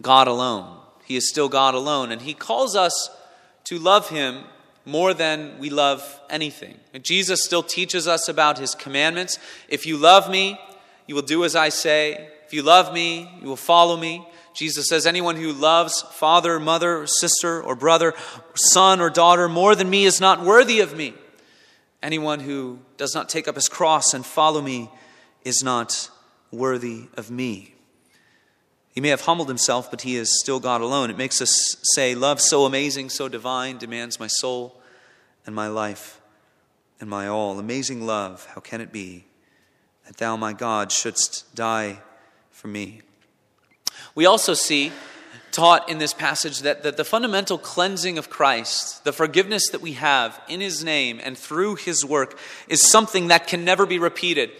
God 0.00 0.28
alone. 0.28 0.78
He 1.04 1.16
is 1.16 1.28
still 1.28 1.48
God 1.48 1.74
alone. 1.74 2.10
And 2.10 2.22
He 2.22 2.34
calls 2.34 2.76
us 2.76 3.10
to 3.64 3.78
love 3.78 4.08
Him 4.08 4.44
more 4.84 5.14
than 5.14 5.58
we 5.58 5.70
love 5.70 6.20
anything. 6.30 6.78
And 6.92 7.04
Jesus 7.04 7.44
still 7.44 7.62
teaches 7.62 8.08
us 8.08 8.28
about 8.28 8.58
His 8.58 8.74
commandments. 8.74 9.38
If 9.68 9.86
you 9.86 9.96
love 9.96 10.30
me, 10.30 10.58
you 11.06 11.14
will 11.14 11.22
do 11.22 11.44
as 11.44 11.54
I 11.54 11.68
say. 11.68 12.28
If 12.52 12.56
you 12.56 12.62
love 12.64 12.92
me, 12.92 13.30
you 13.40 13.48
will 13.48 13.56
follow 13.56 13.96
me. 13.96 14.28
Jesus 14.52 14.86
says, 14.86 15.06
Anyone 15.06 15.36
who 15.36 15.54
loves 15.54 16.02
father, 16.02 16.60
mother, 16.60 17.06
sister, 17.06 17.62
or 17.62 17.74
brother, 17.74 18.12
son, 18.54 19.00
or 19.00 19.08
daughter 19.08 19.48
more 19.48 19.74
than 19.74 19.88
me 19.88 20.04
is 20.04 20.20
not 20.20 20.42
worthy 20.42 20.80
of 20.80 20.94
me. 20.94 21.14
Anyone 22.02 22.40
who 22.40 22.80
does 22.98 23.14
not 23.14 23.30
take 23.30 23.48
up 23.48 23.54
his 23.54 23.70
cross 23.70 24.12
and 24.12 24.26
follow 24.26 24.60
me 24.60 24.90
is 25.46 25.62
not 25.64 26.10
worthy 26.50 27.08
of 27.16 27.30
me. 27.30 27.74
He 28.94 29.00
may 29.00 29.08
have 29.08 29.22
humbled 29.22 29.48
himself, 29.48 29.90
but 29.90 30.02
he 30.02 30.16
is 30.16 30.38
still 30.38 30.60
God 30.60 30.82
alone. 30.82 31.08
It 31.08 31.16
makes 31.16 31.40
us 31.40 31.78
say, 31.94 32.14
Love 32.14 32.38
so 32.38 32.66
amazing, 32.66 33.08
so 33.08 33.28
divine, 33.28 33.78
demands 33.78 34.20
my 34.20 34.26
soul 34.26 34.78
and 35.46 35.54
my 35.54 35.68
life 35.68 36.20
and 37.00 37.08
my 37.08 37.28
all. 37.28 37.58
Amazing 37.58 38.04
love, 38.04 38.46
how 38.54 38.60
can 38.60 38.82
it 38.82 38.92
be 38.92 39.24
that 40.06 40.18
thou, 40.18 40.36
my 40.36 40.52
God, 40.52 40.92
shouldst 40.92 41.54
die 41.54 42.02
for 42.62 42.68
me? 42.68 43.00
We 44.14 44.24
also 44.24 44.54
see 44.54 44.92
taught 45.50 45.90
in 45.90 45.98
this 45.98 46.14
passage 46.14 46.60
that, 46.60 46.84
that 46.84 46.96
the 46.96 47.04
fundamental 47.04 47.58
cleansing 47.58 48.18
of 48.18 48.30
Christ, 48.30 49.02
the 49.02 49.12
forgiveness 49.12 49.68
that 49.72 49.80
we 49.80 49.94
have 49.94 50.40
in 50.48 50.60
his 50.60 50.84
name 50.84 51.20
and 51.24 51.36
through 51.36 51.74
his 51.74 52.04
work, 52.04 52.38
is 52.68 52.88
something 52.88 53.28
that 53.28 53.48
can 53.48 53.64
never 53.64 53.84
be 53.84 53.98
repeated. 53.98 54.52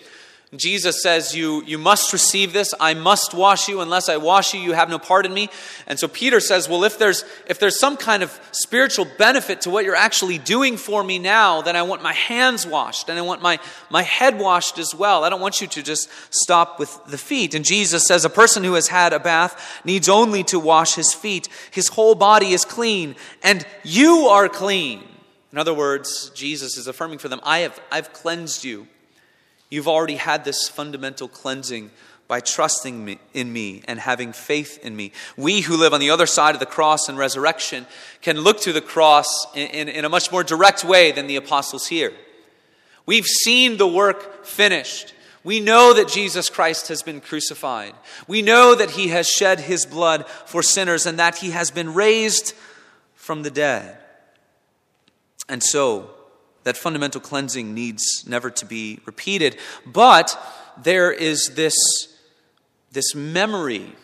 Jesus 0.54 1.02
says, 1.02 1.34
you, 1.34 1.62
you 1.64 1.78
must 1.78 2.12
receive 2.12 2.52
this. 2.52 2.74
I 2.78 2.92
must 2.92 3.32
wash 3.32 3.68
you. 3.68 3.80
Unless 3.80 4.10
I 4.10 4.18
wash 4.18 4.52
you, 4.52 4.60
you 4.60 4.72
have 4.72 4.90
no 4.90 4.98
part 4.98 5.24
in 5.24 5.32
me. 5.32 5.48
And 5.86 5.98
so 5.98 6.08
Peter 6.08 6.40
says, 6.40 6.68
Well, 6.68 6.84
if 6.84 6.98
there's, 6.98 7.24
if 7.46 7.58
there's 7.58 7.80
some 7.80 7.96
kind 7.96 8.22
of 8.22 8.38
spiritual 8.52 9.06
benefit 9.16 9.62
to 9.62 9.70
what 9.70 9.86
you're 9.86 9.96
actually 9.96 10.36
doing 10.36 10.76
for 10.76 11.02
me 11.02 11.18
now, 11.18 11.62
then 11.62 11.74
I 11.74 11.80
want 11.80 12.02
my 12.02 12.12
hands 12.12 12.66
washed 12.66 13.08
and 13.08 13.18
I 13.18 13.22
want 13.22 13.40
my, 13.40 13.60
my 13.88 14.02
head 14.02 14.38
washed 14.38 14.78
as 14.78 14.94
well. 14.94 15.24
I 15.24 15.30
don't 15.30 15.40
want 15.40 15.62
you 15.62 15.68
to 15.68 15.82
just 15.82 16.10
stop 16.28 16.78
with 16.78 17.00
the 17.06 17.16
feet. 17.16 17.54
And 17.54 17.64
Jesus 17.64 18.06
says, 18.06 18.26
A 18.26 18.30
person 18.30 18.62
who 18.62 18.74
has 18.74 18.88
had 18.88 19.14
a 19.14 19.18
bath 19.18 19.80
needs 19.86 20.10
only 20.10 20.44
to 20.44 20.58
wash 20.58 20.96
his 20.96 21.14
feet. 21.14 21.48
His 21.70 21.88
whole 21.88 22.14
body 22.14 22.52
is 22.52 22.66
clean, 22.66 23.16
and 23.42 23.66
you 23.84 24.26
are 24.26 24.50
clean. 24.50 25.02
In 25.50 25.56
other 25.56 25.72
words, 25.72 26.30
Jesus 26.34 26.76
is 26.76 26.86
affirming 26.86 27.18
for 27.18 27.28
them, 27.28 27.40
I 27.42 27.60
have, 27.60 27.80
I've 27.90 28.12
cleansed 28.12 28.64
you. 28.64 28.86
You've 29.72 29.88
already 29.88 30.16
had 30.16 30.44
this 30.44 30.68
fundamental 30.68 31.28
cleansing 31.28 31.92
by 32.28 32.40
trusting 32.40 33.02
me, 33.06 33.18
in 33.32 33.50
me 33.50 33.80
and 33.88 33.98
having 33.98 34.34
faith 34.34 34.78
in 34.84 34.94
me. 34.94 35.12
We 35.34 35.62
who 35.62 35.78
live 35.78 35.94
on 35.94 36.00
the 36.00 36.10
other 36.10 36.26
side 36.26 36.54
of 36.54 36.60
the 36.60 36.66
cross 36.66 37.08
and 37.08 37.16
resurrection 37.16 37.86
can 38.20 38.38
look 38.38 38.60
to 38.60 38.74
the 38.74 38.82
cross 38.82 39.46
in, 39.54 39.68
in, 39.68 39.88
in 39.88 40.04
a 40.04 40.10
much 40.10 40.30
more 40.30 40.44
direct 40.44 40.84
way 40.84 41.10
than 41.10 41.26
the 41.26 41.36
apostles 41.36 41.86
here. 41.86 42.12
We've 43.06 43.24
seen 43.24 43.78
the 43.78 43.88
work 43.88 44.44
finished. 44.44 45.14
We 45.42 45.58
know 45.58 45.94
that 45.94 46.06
Jesus 46.06 46.50
Christ 46.50 46.88
has 46.88 47.02
been 47.02 47.22
crucified. 47.22 47.94
We 48.28 48.42
know 48.42 48.74
that 48.74 48.90
he 48.90 49.08
has 49.08 49.26
shed 49.26 49.58
his 49.58 49.86
blood 49.86 50.28
for 50.44 50.62
sinners 50.62 51.06
and 51.06 51.18
that 51.18 51.38
he 51.38 51.52
has 51.52 51.70
been 51.70 51.94
raised 51.94 52.52
from 53.14 53.42
the 53.42 53.50
dead. 53.50 53.96
And 55.48 55.62
so, 55.62 56.10
that 56.64 56.76
fundamental 56.76 57.20
cleansing 57.20 57.74
needs 57.74 58.24
never 58.26 58.50
to 58.50 58.66
be 58.66 59.00
repeated. 59.04 59.56
But 59.84 60.38
there 60.82 61.12
is 61.12 61.52
this, 61.54 61.74
this 62.92 63.14
memory 63.14 63.94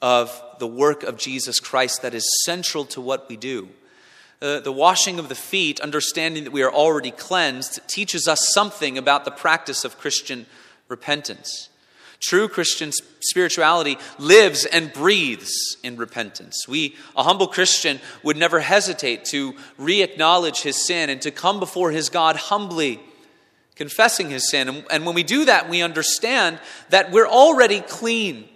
of 0.00 0.40
the 0.58 0.66
work 0.66 1.02
of 1.02 1.16
Jesus 1.16 1.58
Christ 1.60 2.02
that 2.02 2.14
is 2.14 2.28
central 2.44 2.84
to 2.86 3.00
what 3.00 3.28
we 3.28 3.36
do. 3.36 3.68
the, 4.40 4.60
the 4.62 4.72
washing 4.72 5.18
of 5.18 5.30
the 5.30 5.34
feet, 5.34 5.80
understanding 5.80 6.44
that 6.44 6.52
we 6.52 6.62
are 6.62 6.72
already 6.72 7.10
cleansed, 7.10 7.80
teaches 7.88 8.28
us 8.28 8.52
something 8.52 8.98
about 8.98 9.24
the 9.24 9.30
practice 9.30 9.86
of 9.86 9.98
Christian 9.98 10.44
repentance. 10.88 11.70
True 12.26 12.48
Christian 12.48 12.90
spirituality 13.20 13.98
lives 14.18 14.64
and 14.64 14.92
breathes 14.92 15.76
in 15.82 15.96
repentance. 15.96 16.66
We, 16.66 16.96
a 17.14 17.22
humble 17.22 17.48
Christian, 17.48 18.00
would 18.22 18.38
never 18.38 18.60
hesitate 18.60 19.26
to 19.26 19.54
re 19.76 20.02
acknowledge 20.02 20.62
his 20.62 20.82
sin 20.86 21.10
and 21.10 21.20
to 21.20 21.30
come 21.30 21.60
before 21.60 21.90
his 21.90 22.08
God 22.08 22.36
humbly, 22.36 22.98
confessing 23.74 24.30
his 24.30 24.50
sin. 24.50 24.84
And 24.90 25.04
when 25.04 25.14
we 25.14 25.22
do 25.22 25.44
that, 25.44 25.68
we 25.68 25.82
understand 25.82 26.60
that 26.88 27.12
we're 27.12 27.28
already 27.28 27.80
clean. 27.80 28.48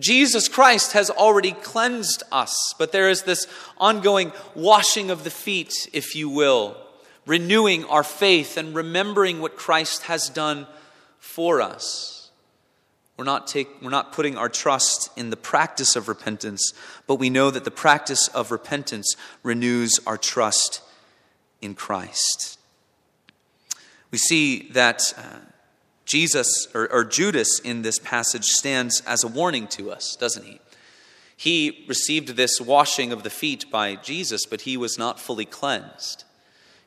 Jesus 0.00 0.48
Christ 0.48 0.92
has 0.92 1.10
already 1.10 1.52
cleansed 1.52 2.24
us, 2.32 2.74
but 2.76 2.90
there 2.90 3.08
is 3.08 3.22
this 3.22 3.46
ongoing 3.78 4.32
washing 4.56 5.10
of 5.10 5.22
the 5.22 5.30
feet, 5.30 5.88
if 5.92 6.16
you 6.16 6.28
will, 6.28 6.76
renewing 7.24 7.84
our 7.84 8.02
faith 8.02 8.56
and 8.56 8.74
remembering 8.74 9.40
what 9.40 9.56
Christ 9.56 10.04
has 10.04 10.28
done 10.28 10.66
for 11.20 11.60
us. 11.60 12.19
We're 13.20 13.24
not, 13.24 13.46
take, 13.46 13.82
we're 13.82 13.90
not 13.90 14.14
putting 14.14 14.38
our 14.38 14.48
trust 14.48 15.10
in 15.14 15.28
the 15.28 15.36
practice 15.36 15.94
of 15.94 16.08
repentance, 16.08 16.72
but 17.06 17.16
we 17.16 17.28
know 17.28 17.50
that 17.50 17.66
the 17.66 17.70
practice 17.70 18.28
of 18.28 18.50
repentance 18.50 19.14
renews 19.42 20.00
our 20.06 20.16
trust 20.16 20.80
in 21.60 21.74
Christ. 21.74 22.58
We 24.10 24.16
see 24.16 24.70
that 24.70 25.02
uh, 25.18 25.40
Jesus 26.06 26.66
or, 26.72 26.90
or 26.90 27.04
Judas 27.04 27.60
in 27.62 27.82
this 27.82 27.98
passage 27.98 28.46
stands 28.46 29.02
as 29.06 29.22
a 29.22 29.28
warning 29.28 29.66
to 29.66 29.90
us, 29.90 30.16
doesn't 30.18 30.46
he? 30.46 30.58
He 31.36 31.84
received 31.86 32.36
this 32.36 32.58
washing 32.58 33.12
of 33.12 33.22
the 33.22 33.28
feet 33.28 33.70
by 33.70 33.96
Jesus, 33.96 34.46
but 34.46 34.62
he 34.62 34.78
was 34.78 34.96
not 34.96 35.20
fully 35.20 35.44
cleansed. 35.44 36.24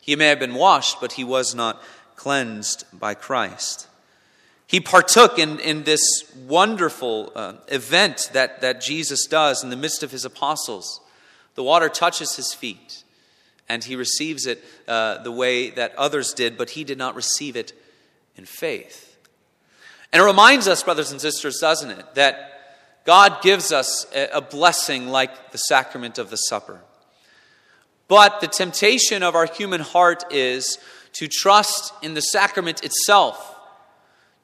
He 0.02 0.16
may 0.16 0.30
have 0.30 0.40
been 0.40 0.56
washed, 0.56 1.00
but 1.00 1.12
he 1.12 1.24
was 1.24 1.54
not 1.54 1.80
cleansed 2.16 2.86
by 2.92 3.14
Christ. 3.14 3.88
He 4.74 4.80
partook 4.80 5.38
in, 5.38 5.60
in 5.60 5.84
this 5.84 6.02
wonderful 6.48 7.32
uh, 7.36 7.54
event 7.68 8.32
that, 8.34 8.62
that 8.62 8.82
Jesus 8.82 9.28
does 9.28 9.64
in 9.64 9.70
the 9.70 9.76
midst 9.76 10.02
of 10.02 10.10
his 10.10 10.26
apostles. 10.26 11.00
The 11.54 11.62
water 11.62 11.90
touches 11.90 12.36
his 12.36 12.56
feet, 12.56 13.04
and 13.70 13.84
he 13.84 13.96
receives 13.96 14.48
it 14.48 14.64
uh, 14.88 15.22
the 15.22 15.32
way 15.32 15.70
that 15.70 15.96
others 15.96 16.34
did, 16.34 16.58
but 16.58 16.72
he 16.72 16.84
did 16.84 16.98
not 16.98 17.14
receive 17.14 17.56
it 17.56 17.72
in 18.36 18.46
faith. 18.46 19.16
And 20.12 20.20
it 20.24 20.26
reminds 20.26 20.68
us, 20.68 20.82
brothers 20.82 21.12
and 21.12 21.22
sisters, 21.22 21.60
doesn't 21.60 21.92
it, 21.92 22.16
that 22.16 22.80
God 23.06 23.44
gives 23.44 23.72
us 23.72 24.08
a, 24.16 24.38
a 24.38 24.42
blessing 24.42 25.10
like 25.10 25.52
the 25.52 25.60
sacrament 25.60 26.18
of 26.18 26.32
the 26.32 26.38
supper. 26.38 26.82
But 28.08 28.42
the 28.42 28.48
temptation 28.48 29.22
of 29.22 29.36
our 29.36 29.46
human 29.46 29.82
heart 29.82 30.24
is 30.32 30.80
to 31.12 31.28
trust 31.28 31.94
in 32.02 32.16
the 32.16 32.22
sacrament 32.22 32.84
itself 32.84 33.53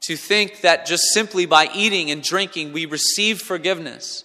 to 0.01 0.15
think 0.15 0.61
that 0.61 0.85
just 0.85 1.03
simply 1.13 1.45
by 1.45 1.69
eating 1.73 2.11
and 2.11 2.23
drinking 2.23 2.73
we 2.73 2.85
receive 2.85 3.41
forgiveness. 3.41 4.23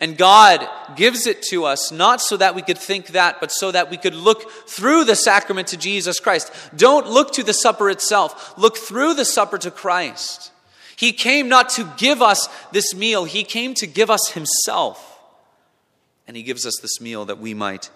And 0.00 0.16
God 0.16 0.66
gives 0.96 1.26
it 1.26 1.42
to 1.50 1.66
us 1.66 1.92
not 1.92 2.22
so 2.22 2.38
that 2.38 2.54
we 2.54 2.62
could 2.62 2.78
think 2.78 3.08
that, 3.08 3.38
but 3.38 3.52
so 3.52 3.70
that 3.70 3.90
we 3.90 3.98
could 3.98 4.14
look 4.14 4.50
through 4.66 5.04
the 5.04 5.14
sacrament 5.14 5.68
to 5.68 5.76
Jesus 5.76 6.18
Christ. 6.20 6.50
Don't 6.74 7.06
look 7.06 7.32
to 7.34 7.42
the 7.42 7.52
supper 7.52 7.90
itself, 7.90 8.56
look 8.56 8.78
through 8.78 9.12
the 9.12 9.26
supper 9.26 9.58
to 9.58 9.70
Christ. 9.70 10.52
He 10.96 11.12
came 11.12 11.48
not 11.48 11.68
to 11.70 11.90
give 11.98 12.22
us 12.22 12.48
this 12.72 12.94
meal, 12.94 13.24
He 13.24 13.44
came 13.44 13.74
to 13.74 13.86
give 13.86 14.10
us 14.10 14.30
Himself. 14.30 15.06
And 16.26 16.36
He 16.36 16.42
gives 16.42 16.64
us 16.64 16.78
this 16.80 16.98
meal 17.00 17.26
that 17.26 17.38
we 17.38 17.52
might 17.52 17.90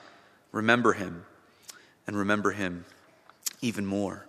remember 0.53 0.93
Him 0.93 1.25
and 2.07 2.19
remember 2.19 2.51
Him 2.51 2.85
even 3.63 3.87
more. 3.87 4.27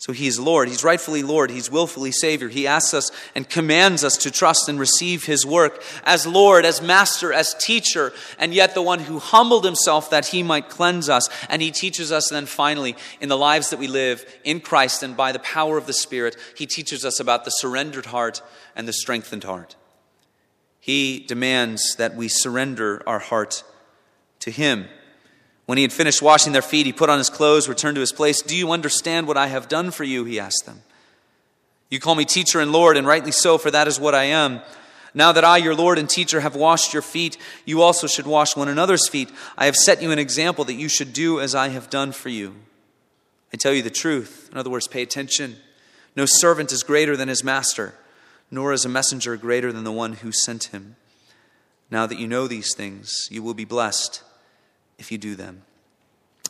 So 0.00 0.14
he 0.14 0.26
is 0.26 0.40
Lord. 0.40 0.68
He's 0.68 0.82
rightfully 0.82 1.22
Lord. 1.22 1.50
He's 1.50 1.70
willfully 1.70 2.10
Savior. 2.10 2.48
He 2.48 2.66
asks 2.66 2.94
us 2.94 3.12
and 3.34 3.46
commands 3.46 4.02
us 4.02 4.16
to 4.16 4.30
trust 4.30 4.66
and 4.66 4.80
receive 4.80 5.26
his 5.26 5.44
work 5.44 5.82
as 6.04 6.26
Lord, 6.26 6.64
as 6.64 6.80
Master, 6.80 7.34
as 7.34 7.52
teacher, 7.52 8.14
and 8.38 8.54
yet 8.54 8.72
the 8.72 8.80
one 8.80 9.00
who 9.00 9.18
humbled 9.18 9.62
himself 9.62 10.08
that 10.08 10.28
he 10.28 10.42
might 10.42 10.70
cleanse 10.70 11.10
us. 11.10 11.28
And 11.50 11.60
he 11.60 11.70
teaches 11.70 12.12
us 12.12 12.30
then 12.30 12.46
finally 12.46 12.96
in 13.20 13.28
the 13.28 13.36
lives 13.36 13.68
that 13.70 13.78
we 13.78 13.88
live 13.88 14.24
in 14.42 14.60
Christ 14.60 15.02
and 15.02 15.14
by 15.18 15.32
the 15.32 15.38
power 15.38 15.76
of 15.76 15.86
the 15.86 15.92
Spirit, 15.92 16.34
he 16.56 16.64
teaches 16.64 17.04
us 17.04 17.20
about 17.20 17.44
the 17.44 17.50
surrendered 17.50 18.06
heart 18.06 18.40
and 18.74 18.88
the 18.88 18.94
strengthened 18.94 19.44
heart. 19.44 19.76
He 20.80 21.20
demands 21.20 21.94
that 21.96 22.16
we 22.16 22.28
surrender 22.28 23.02
our 23.06 23.18
heart 23.18 23.64
to 24.38 24.50
him 24.50 24.88
when 25.70 25.78
he 25.78 25.82
had 25.82 25.92
finished 25.92 26.20
washing 26.20 26.52
their 26.52 26.62
feet, 26.62 26.84
he 26.84 26.92
put 26.92 27.08
on 27.08 27.18
his 27.18 27.30
clothes, 27.30 27.68
returned 27.68 27.94
to 27.94 28.00
his 28.00 28.10
place. 28.10 28.42
Do 28.42 28.56
you 28.56 28.72
understand 28.72 29.28
what 29.28 29.36
I 29.36 29.46
have 29.46 29.68
done 29.68 29.92
for 29.92 30.02
you? 30.02 30.24
He 30.24 30.40
asked 30.40 30.66
them. 30.66 30.82
You 31.90 32.00
call 32.00 32.16
me 32.16 32.24
teacher 32.24 32.58
and 32.58 32.72
Lord, 32.72 32.96
and 32.96 33.06
rightly 33.06 33.30
so, 33.30 33.56
for 33.56 33.70
that 33.70 33.86
is 33.86 34.00
what 34.00 34.12
I 34.12 34.24
am. 34.24 34.62
Now 35.14 35.30
that 35.30 35.44
I, 35.44 35.58
your 35.58 35.76
Lord 35.76 35.96
and 35.96 36.10
teacher, 36.10 36.40
have 36.40 36.56
washed 36.56 36.92
your 36.92 37.02
feet, 37.02 37.38
you 37.64 37.82
also 37.82 38.08
should 38.08 38.26
wash 38.26 38.56
one 38.56 38.66
another's 38.66 39.08
feet. 39.08 39.30
I 39.56 39.66
have 39.66 39.76
set 39.76 40.02
you 40.02 40.10
an 40.10 40.18
example 40.18 40.64
that 40.64 40.74
you 40.74 40.88
should 40.88 41.12
do 41.12 41.38
as 41.38 41.54
I 41.54 41.68
have 41.68 41.88
done 41.88 42.10
for 42.10 42.30
you. 42.30 42.56
I 43.54 43.56
tell 43.56 43.72
you 43.72 43.82
the 43.82 43.90
truth. 43.90 44.48
In 44.50 44.58
other 44.58 44.70
words, 44.70 44.88
pay 44.88 45.02
attention. 45.02 45.54
No 46.16 46.24
servant 46.26 46.72
is 46.72 46.82
greater 46.82 47.16
than 47.16 47.28
his 47.28 47.44
master, 47.44 47.94
nor 48.50 48.72
is 48.72 48.84
a 48.84 48.88
messenger 48.88 49.36
greater 49.36 49.72
than 49.72 49.84
the 49.84 49.92
one 49.92 50.14
who 50.14 50.32
sent 50.32 50.64
him. 50.64 50.96
Now 51.92 52.06
that 52.06 52.18
you 52.18 52.26
know 52.26 52.48
these 52.48 52.74
things, 52.74 53.28
you 53.30 53.44
will 53.44 53.54
be 53.54 53.64
blessed 53.64 54.24
if 55.00 55.10
you 55.10 55.18
do 55.18 55.34
them. 55.34 55.62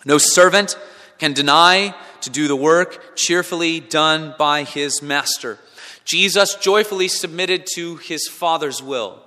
No 0.04 0.18
servant 0.18 0.76
can 1.18 1.32
deny 1.32 1.94
to 2.20 2.30
do 2.30 2.48
the 2.48 2.56
work 2.56 3.16
cheerfully 3.16 3.80
done 3.80 4.34
by 4.38 4.64
his 4.64 5.00
master. 5.00 5.58
Jesus 6.04 6.54
joyfully 6.56 7.08
submitted 7.08 7.66
to 7.74 7.96
his 7.96 8.28
Father's 8.28 8.82
will. 8.82 9.22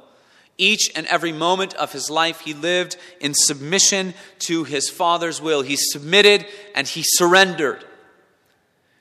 Each 0.57 0.91
and 0.95 1.07
every 1.07 1.31
moment 1.31 1.73
of 1.75 1.91
his 1.91 2.09
life, 2.09 2.41
he 2.41 2.53
lived 2.53 2.97
in 3.19 3.33
submission 3.33 4.13
to 4.39 4.63
his 4.63 4.89
Father's 4.89 5.41
will. 5.41 5.61
He 5.61 5.75
submitted 5.77 6.45
and 6.75 6.87
he 6.87 7.03
surrendered. 7.03 7.83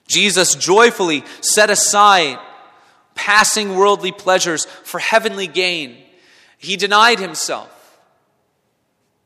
Jesus 0.08 0.54
joyfully 0.54 1.24
set 1.40 1.70
aside 1.70 2.38
passing 3.14 3.76
worldly 3.76 4.12
pleasures 4.12 4.64
for 4.64 4.98
heavenly 4.98 5.46
gain. 5.46 5.96
He 6.58 6.76
denied 6.76 7.18
himself. 7.18 7.81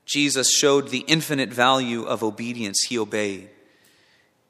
Jesus 0.07 0.49
showed 0.51 0.89
the 0.89 1.05
infinite 1.09 1.53
value 1.53 2.05
of 2.05 2.23
obedience. 2.23 2.87
He 2.89 2.99
obeyed. 2.99 3.51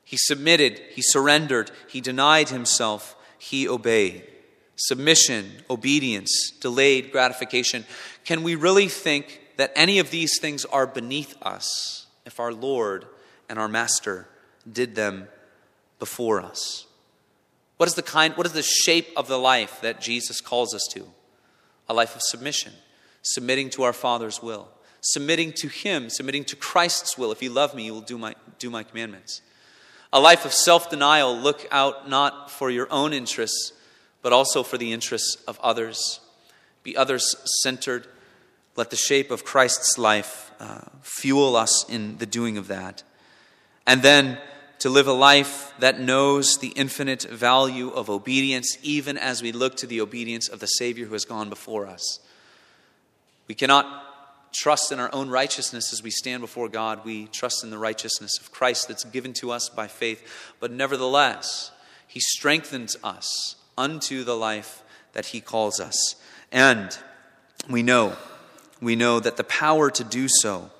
He 0.04 0.16
submitted, 0.16 0.80
he 0.90 1.02
surrendered, 1.02 1.72
he 1.88 2.00
denied 2.00 2.50
himself, 2.50 3.16
he 3.38 3.66
obeyed. 3.68 4.22
Submission, 4.76 5.50
obedience, 5.68 6.52
delayed 6.60 7.10
gratification. 7.10 7.84
Can 8.24 8.44
we 8.44 8.54
really 8.54 8.86
think 8.86 9.40
that 9.56 9.72
any 9.74 9.98
of 9.98 10.10
these 10.10 10.38
things 10.38 10.64
are 10.66 10.86
beneath 10.86 11.34
us 11.42 12.06
if 12.24 12.38
our 12.38 12.52
Lord 12.52 13.06
and 13.48 13.58
our 13.58 13.68
Master 13.68 14.28
did 14.70 14.94
them 14.94 15.26
before 15.98 16.40
us? 16.40 16.86
What 17.78 17.88
is 17.88 17.94
the 17.94 18.02
kind, 18.02 18.36
what 18.36 18.46
is 18.46 18.52
the 18.52 18.62
shape 18.62 19.08
of 19.16 19.26
the 19.26 19.38
life 19.38 19.80
that 19.80 20.00
Jesus 20.00 20.40
calls 20.40 20.74
us 20.74 20.86
to? 20.92 21.06
A 21.88 21.94
life 21.94 22.14
of 22.14 22.22
submission, 22.22 22.72
submitting 23.22 23.70
to 23.70 23.82
our 23.82 23.92
Father's 23.92 24.42
will 24.42 24.68
submitting 25.12 25.52
to 25.52 25.68
Him, 25.68 26.10
submitting 26.10 26.44
to 26.44 26.56
Christ's 26.56 27.16
will. 27.16 27.32
If 27.32 27.42
you 27.42 27.50
love 27.50 27.74
me, 27.74 27.84
you 27.86 27.94
will 27.94 28.00
do 28.00 28.18
my, 28.18 28.34
do 28.58 28.70
my 28.70 28.82
commandments. 28.82 29.42
A 30.12 30.20
life 30.20 30.44
of 30.44 30.52
self 30.52 30.90
denial, 30.90 31.36
look 31.36 31.66
out 31.70 32.08
not 32.08 32.50
for 32.50 32.70
your 32.70 32.88
own 32.90 33.12
interests, 33.12 33.72
but 34.22 34.32
also 34.32 34.62
for 34.62 34.78
the 34.78 34.92
interests 34.92 35.36
of 35.46 35.60
others. 35.60 36.20
Be 36.82 36.96
others 36.96 37.34
centered. 37.62 38.06
Let 38.76 38.90
the 38.90 38.96
shape 38.96 39.30
of 39.30 39.44
Christ's 39.44 39.98
life 39.98 40.50
uh, 40.60 40.80
fuel 41.02 41.56
us 41.56 41.88
in 41.88 42.18
the 42.18 42.26
doing 42.26 42.58
of 42.58 42.68
that. 42.68 43.02
And 43.86 44.02
then 44.02 44.38
to 44.80 44.90
live 44.90 45.06
a 45.06 45.12
life 45.12 45.72
that 45.78 46.00
knows 46.00 46.58
the 46.58 46.68
infinite 46.68 47.22
value 47.22 47.90
of 47.90 48.10
obedience, 48.10 48.76
even 48.82 49.16
as 49.16 49.42
we 49.42 49.52
look 49.52 49.76
to 49.76 49.86
the 49.86 50.00
obedience 50.00 50.48
of 50.48 50.60
the 50.60 50.66
Savior 50.66 51.06
who 51.06 51.14
has 51.14 51.24
gone 51.24 51.48
before 51.48 51.86
us. 51.86 52.20
We 53.48 53.54
cannot 53.54 54.05
trust 54.52 54.92
in 54.92 55.00
our 55.00 55.10
own 55.12 55.28
righteousness 55.28 55.92
as 55.92 56.02
we 56.02 56.10
stand 56.10 56.40
before 56.40 56.68
God. 56.68 57.04
We 57.04 57.26
trust 57.26 57.62
in 57.62 57.70
the 57.70 57.78
righteousness 57.78 58.38
of 58.40 58.52
Christ 58.52 58.88
that's 58.88 59.04
given 59.04 59.32
to 59.34 59.50
us 59.50 59.68
by 59.68 59.86
faith. 59.86 60.26
But 60.60 60.72
nevertheless, 60.72 61.70
He 62.06 62.20
strengthens 62.20 62.96
us 63.04 63.56
unto 63.76 64.24
the 64.24 64.36
life 64.36 64.82
that 65.12 65.26
He 65.26 65.40
calls 65.40 65.80
us. 65.80 66.16
And 66.52 66.96
we 67.68 67.82
know, 67.82 68.16
we 68.80 68.96
know 68.96 69.20
that 69.20 69.36
the 69.36 69.44
power 69.44 69.90
to 69.90 70.04
do 70.04 70.28
so 70.28 70.70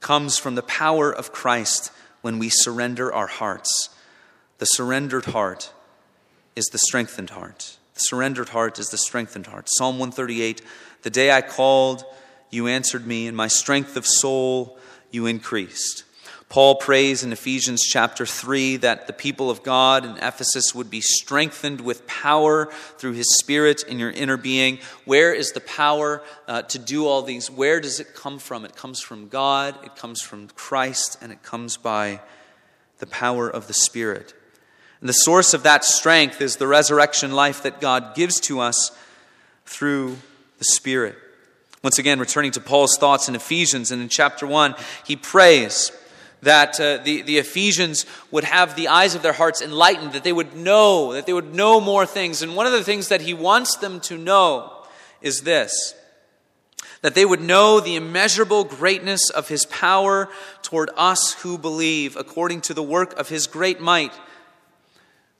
comes 0.00 0.38
from 0.38 0.54
the 0.54 0.62
power 0.62 1.10
of 1.10 1.32
Christ 1.32 1.90
when 2.22 2.38
we 2.38 2.48
surrender 2.48 3.12
our 3.12 3.26
hearts. 3.26 3.90
The 4.58 4.66
surrendered 4.66 5.26
heart 5.26 5.72
is 6.54 6.66
the 6.66 6.78
strengthened 6.78 7.30
heart. 7.30 7.76
The 7.94 8.00
surrendered 8.00 8.50
heart 8.50 8.78
is 8.78 8.88
the 8.88 8.98
strengthened 8.98 9.46
heart. 9.46 9.68
Psalm 9.70 9.98
138 9.98 10.62
The 11.02 11.10
day 11.10 11.30
I 11.30 11.40
called, 11.40 12.04
you 12.50 12.66
answered 12.66 13.06
me, 13.06 13.26
and 13.26 13.36
my 13.36 13.48
strength 13.48 13.96
of 13.96 14.06
soul, 14.06 14.78
you 15.10 15.26
increased. 15.26 16.04
Paul 16.48 16.76
prays 16.76 17.24
in 17.24 17.32
Ephesians 17.32 17.82
chapter 17.82 18.24
3 18.24 18.76
that 18.78 19.08
the 19.08 19.12
people 19.12 19.50
of 19.50 19.64
God 19.64 20.04
in 20.04 20.16
Ephesus 20.18 20.74
would 20.74 20.88
be 20.88 21.00
strengthened 21.00 21.80
with 21.80 22.06
power 22.06 22.66
through 22.98 23.14
his 23.14 23.36
Spirit 23.38 23.82
in 23.82 23.98
your 23.98 24.10
inner 24.10 24.36
being. 24.36 24.78
Where 25.04 25.34
is 25.34 25.50
the 25.50 25.60
power 25.60 26.22
uh, 26.46 26.62
to 26.62 26.78
do 26.78 27.06
all 27.06 27.22
these? 27.22 27.50
Where 27.50 27.80
does 27.80 27.98
it 27.98 28.14
come 28.14 28.38
from? 28.38 28.64
It 28.64 28.76
comes 28.76 29.00
from 29.00 29.28
God, 29.28 29.76
it 29.84 29.96
comes 29.96 30.22
from 30.22 30.48
Christ, 30.48 31.18
and 31.20 31.32
it 31.32 31.42
comes 31.42 31.76
by 31.76 32.20
the 32.98 33.06
power 33.06 33.50
of 33.50 33.66
the 33.66 33.74
Spirit. 33.74 34.32
And 35.00 35.08
the 35.08 35.14
source 35.14 35.52
of 35.52 35.64
that 35.64 35.84
strength 35.84 36.40
is 36.40 36.56
the 36.56 36.68
resurrection 36.68 37.32
life 37.32 37.64
that 37.64 37.80
God 37.80 38.14
gives 38.14 38.40
to 38.42 38.60
us 38.60 38.96
through 39.66 40.16
the 40.58 40.64
Spirit. 40.64 41.18
Once 41.86 42.00
again, 42.00 42.18
returning 42.18 42.50
to 42.50 42.60
Paul's 42.60 42.96
thoughts 42.98 43.28
in 43.28 43.36
Ephesians 43.36 43.92
and 43.92 44.02
in 44.02 44.08
chapter 44.08 44.44
1, 44.44 44.74
he 45.04 45.14
prays 45.14 45.92
that 46.42 46.80
uh, 46.80 46.96
the, 47.04 47.22
the 47.22 47.38
Ephesians 47.38 48.06
would 48.32 48.42
have 48.42 48.74
the 48.74 48.88
eyes 48.88 49.14
of 49.14 49.22
their 49.22 49.32
hearts 49.32 49.62
enlightened, 49.62 50.12
that 50.12 50.24
they 50.24 50.32
would 50.32 50.56
know, 50.56 51.12
that 51.12 51.26
they 51.26 51.32
would 51.32 51.54
know 51.54 51.80
more 51.80 52.04
things. 52.04 52.42
And 52.42 52.56
one 52.56 52.66
of 52.66 52.72
the 52.72 52.82
things 52.82 53.06
that 53.06 53.20
he 53.20 53.34
wants 53.34 53.76
them 53.76 54.00
to 54.00 54.18
know 54.18 54.84
is 55.22 55.42
this 55.42 55.94
that 57.02 57.14
they 57.14 57.24
would 57.24 57.40
know 57.40 57.78
the 57.78 57.94
immeasurable 57.94 58.64
greatness 58.64 59.30
of 59.30 59.46
his 59.46 59.64
power 59.66 60.28
toward 60.62 60.90
us 60.96 61.34
who 61.34 61.56
believe, 61.56 62.16
according 62.16 62.62
to 62.62 62.74
the 62.74 62.82
work 62.82 63.16
of 63.16 63.28
his 63.28 63.46
great 63.46 63.80
might. 63.80 64.12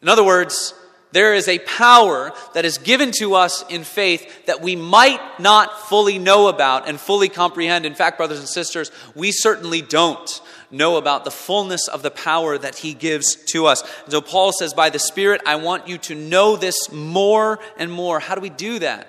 In 0.00 0.08
other 0.08 0.22
words, 0.22 0.74
there 1.12 1.34
is 1.34 1.48
a 1.48 1.58
power 1.60 2.32
that 2.54 2.64
is 2.64 2.78
given 2.78 3.12
to 3.12 3.34
us 3.34 3.64
in 3.68 3.84
faith 3.84 4.46
that 4.46 4.60
we 4.60 4.76
might 4.76 5.20
not 5.38 5.88
fully 5.88 6.18
know 6.18 6.48
about 6.48 6.88
and 6.88 7.00
fully 7.00 7.28
comprehend. 7.28 7.86
In 7.86 7.94
fact, 7.94 8.18
brothers 8.18 8.38
and 8.38 8.48
sisters, 8.48 8.90
we 9.14 9.30
certainly 9.32 9.82
don't 9.82 10.40
know 10.70 10.96
about 10.96 11.24
the 11.24 11.30
fullness 11.30 11.88
of 11.88 12.02
the 12.02 12.10
power 12.10 12.58
that 12.58 12.76
he 12.76 12.92
gives 12.92 13.36
to 13.46 13.66
us. 13.66 13.82
And 14.04 14.12
so 14.12 14.20
Paul 14.20 14.52
says, 14.52 14.74
By 14.74 14.90
the 14.90 14.98
Spirit, 14.98 15.40
I 15.46 15.56
want 15.56 15.88
you 15.88 15.98
to 15.98 16.14
know 16.14 16.56
this 16.56 16.90
more 16.90 17.60
and 17.78 17.90
more. 17.90 18.18
How 18.18 18.34
do 18.34 18.40
we 18.40 18.50
do 18.50 18.80
that? 18.80 19.06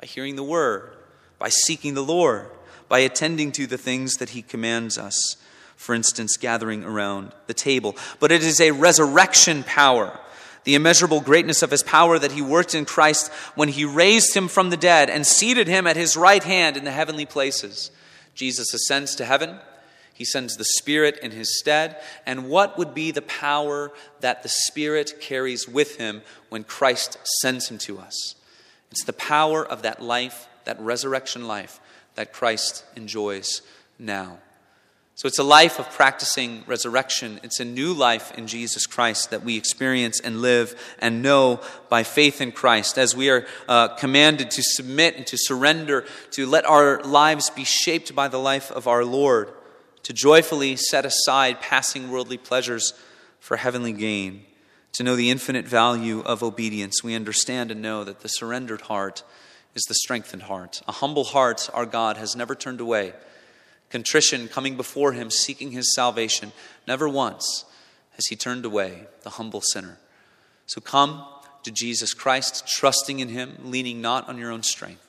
By 0.00 0.06
hearing 0.06 0.36
the 0.36 0.44
word, 0.44 0.92
by 1.38 1.48
seeking 1.48 1.94
the 1.94 2.04
Lord, 2.04 2.46
by 2.88 3.00
attending 3.00 3.50
to 3.52 3.66
the 3.66 3.78
things 3.78 4.14
that 4.14 4.30
he 4.30 4.42
commands 4.42 4.98
us. 4.98 5.36
For 5.76 5.94
instance, 5.94 6.36
gathering 6.36 6.84
around 6.84 7.32
the 7.48 7.54
table. 7.54 7.96
But 8.20 8.30
it 8.30 8.44
is 8.44 8.60
a 8.60 8.70
resurrection 8.70 9.64
power 9.64 10.18
the 10.64 10.74
immeasurable 10.74 11.20
greatness 11.20 11.62
of 11.62 11.70
his 11.70 11.82
power 11.82 12.18
that 12.18 12.32
he 12.32 12.42
worked 12.42 12.74
in 12.74 12.84
Christ 12.84 13.30
when 13.54 13.68
he 13.68 13.84
raised 13.84 14.34
him 14.34 14.48
from 14.48 14.70
the 14.70 14.76
dead 14.76 15.10
and 15.10 15.26
seated 15.26 15.68
him 15.68 15.86
at 15.86 15.96
his 15.96 16.16
right 16.16 16.42
hand 16.42 16.76
in 16.76 16.84
the 16.84 16.90
heavenly 16.90 17.26
places. 17.26 17.90
Jesus 18.34 18.74
ascends 18.74 19.14
to 19.16 19.24
heaven. 19.24 19.58
He 20.14 20.24
sends 20.24 20.56
the 20.56 20.64
Spirit 20.64 21.18
in 21.22 21.32
his 21.32 21.58
stead. 21.58 22.00
And 22.24 22.48
what 22.48 22.78
would 22.78 22.94
be 22.94 23.10
the 23.10 23.22
power 23.22 23.92
that 24.20 24.42
the 24.42 24.48
Spirit 24.48 25.14
carries 25.20 25.68
with 25.68 25.96
him 25.96 26.22
when 26.48 26.64
Christ 26.64 27.18
sends 27.40 27.68
him 27.68 27.78
to 27.78 27.98
us? 27.98 28.34
It's 28.90 29.04
the 29.04 29.12
power 29.12 29.64
of 29.64 29.82
that 29.82 30.00
life, 30.00 30.48
that 30.64 30.80
resurrection 30.80 31.46
life 31.46 31.80
that 32.14 32.32
Christ 32.32 32.84
enjoys 32.96 33.60
now. 33.98 34.38
So 35.16 35.28
it's 35.28 35.38
a 35.38 35.44
life 35.44 35.78
of 35.78 35.88
practicing 35.90 36.64
resurrection. 36.66 37.38
It's 37.44 37.60
a 37.60 37.64
new 37.64 37.94
life 37.94 38.36
in 38.36 38.48
Jesus 38.48 38.84
Christ 38.84 39.30
that 39.30 39.44
we 39.44 39.56
experience 39.56 40.18
and 40.18 40.42
live 40.42 40.74
and 40.98 41.22
know 41.22 41.60
by 41.88 42.02
faith 42.02 42.40
in 42.40 42.50
Christ 42.50 42.98
as 42.98 43.14
we 43.14 43.30
are 43.30 43.46
uh, 43.68 43.88
commanded 43.94 44.50
to 44.50 44.62
submit 44.62 45.14
and 45.14 45.24
to 45.28 45.36
surrender, 45.38 46.04
to 46.32 46.46
let 46.46 46.64
our 46.64 47.00
lives 47.04 47.48
be 47.48 47.62
shaped 47.62 48.12
by 48.16 48.26
the 48.26 48.40
life 48.40 48.72
of 48.72 48.88
our 48.88 49.04
Lord, 49.04 49.50
to 50.02 50.12
joyfully 50.12 50.74
set 50.74 51.06
aside 51.06 51.60
passing 51.60 52.10
worldly 52.10 52.38
pleasures 52.38 52.92
for 53.38 53.56
heavenly 53.56 53.92
gain, 53.92 54.42
to 54.94 55.04
know 55.04 55.14
the 55.14 55.30
infinite 55.30 55.68
value 55.68 56.22
of 56.22 56.42
obedience. 56.42 57.04
We 57.04 57.14
understand 57.14 57.70
and 57.70 57.80
know 57.80 58.02
that 58.02 58.20
the 58.20 58.28
surrendered 58.28 58.80
heart 58.80 59.22
is 59.76 59.84
the 59.84 59.94
strengthened 59.94 60.42
heart. 60.42 60.82
A 60.88 60.92
humble 60.92 61.24
heart, 61.24 61.70
our 61.72 61.86
God, 61.86 62.16
has 62.16 62.34
never 62.34 62.56
turned 62.56 62.80
away 62.80 63.12
contrition, 63.94 64.48
coming 64.48 64.76
before 64.76 65.12
him, 65.12 65.30
seeking 65.30 65.70
his 65.70 65.94
salvation. 65.94 66.50
Never 66.84 67.08
once 67.08 67.64
has 68.16 68.26
he 68.26 68.34
turned 68.34 68.64
away 68.64 69.06
the 69.22 69.30
humble 69.30 69.60
sinner. 69.60 69.98
So 70.66 70.80
come 70.80 71.24
to 71.62 71.70
Jesus 71.70 72.12
Christ, 72.12 72.66
trusting 72.66 73.20
in 73.20 73.28
him, 73.28 73.56
leaning 73.62 74.00
not 74.00 74.28
on 74.28 74.36
your 74.36 74.50
own 74.50 74.64
strength, 74.64 75.08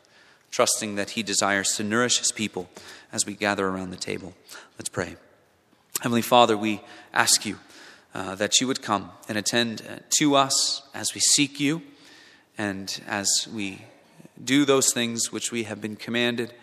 trusting 0.52 0.94
that 0.98 1.10
he 1.10 1.24
desires 1.24 1.76
to 1.78 1.84
nourish 1.84 2.20
his 2.20 2.32
people 2.32 2.70
as 3.12 3.26
we 3.26 3.34
gather 3.34 3.68
around 3.68 3.90
the 3.90 3.98
table. 3.98 4.36
Let's 4.78 4.90
pray. 4.90 5.16
Heavenly 6.02 6.22
Father, 6.22 6.56
we 6.56 6.80
ask 7.12 7.44
you 7.44 7.58
uh, 8.14 8.36
that 8.36 8.62
you 8.62 8.68
would 8.68 8.84
come 8.84 9.10
and 9.28 9.36
attend 9.36 9.82
uh, 9.82 9.96
to 10.20 10.36
us 10.36 10.84
as 10.94 11.08
we 11.16 11.22
seek 11.22 11.60
you 11.60 11.82
and 12.56 13.02
as 13.08 13.48
we 13.52 13.82
do 14.44 14.64
those 14.64 14.94
things 14.94 15.32
which 15.32 15.52
we 15.52 15.64
have 15.64 15.82
been 15.82 15.96
commanded 15.96 16.54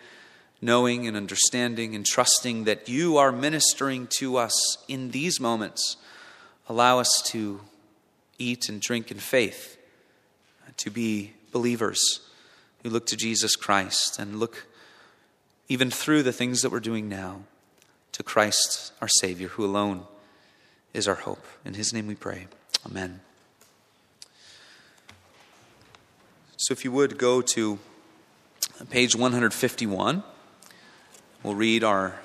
knowing 0.63 1.07
and 1.07 1.17
understanding 1.17 1.95
and 1.95 2.05
trusting 2.05 2.63
that 2.63 2.87
you 2.87 3.17
are 3.17 3.31
ministering 3.31 4.07
to 4.19 4.37
us 4.37 4.77
in 4.87 5.11
these 5.11 5.39
moments. 5.39 5.97
Allow 6.69 6.99
us 6.99 7.21
to 7.27 7.61
eat 8.37 8.69
and 8.69 8.81
drink 8.81 9.11
in 9.11 9.17
faith, 9.17 9.77
uh, 10.65 10.71
to 10.77 10.89
be 10.89 11.33
believers 11.51 12.21
who 12.81 12.89
look 12.89 13.05
to 13.07 13.17
Jesus 13.17 13.55
Christ 13.55 14.17
and 14.19 14.39
look 14.39 14.65
even 15.67 15.91
through 15.91 16.23
the 16.23 16.33
things 16.33 16.61
that 16.61 16.71
we're 16.71 16.79
doing 16.79 17.07
now 17.07 17.41
to 18.13 18.23
Christ, 18.23 18.91
our 19.01 19.07
Savior, 19.07 19.49
who 19.49 19.65
alone 19.65 20.03
is 20.93 21.07
our 21.07 21.15
hope. 21.15 21.45
In 21.65 21.73
His 21.73 21.93
name 21.93 22.07
we 22.07 22.15
pray. 22.15 22.47
Amen. 22.85 23.21
So 26.57 26.71
if 26.71 26.85
you 26.85 26.91
would 26.91 27.17
go 27.17 27.41
to 27.41 27.79
page 28.89 29.15
151. 29.15 30.23
We'll 31.43 31.55
read 31.55 31.83
our 31.83 32.15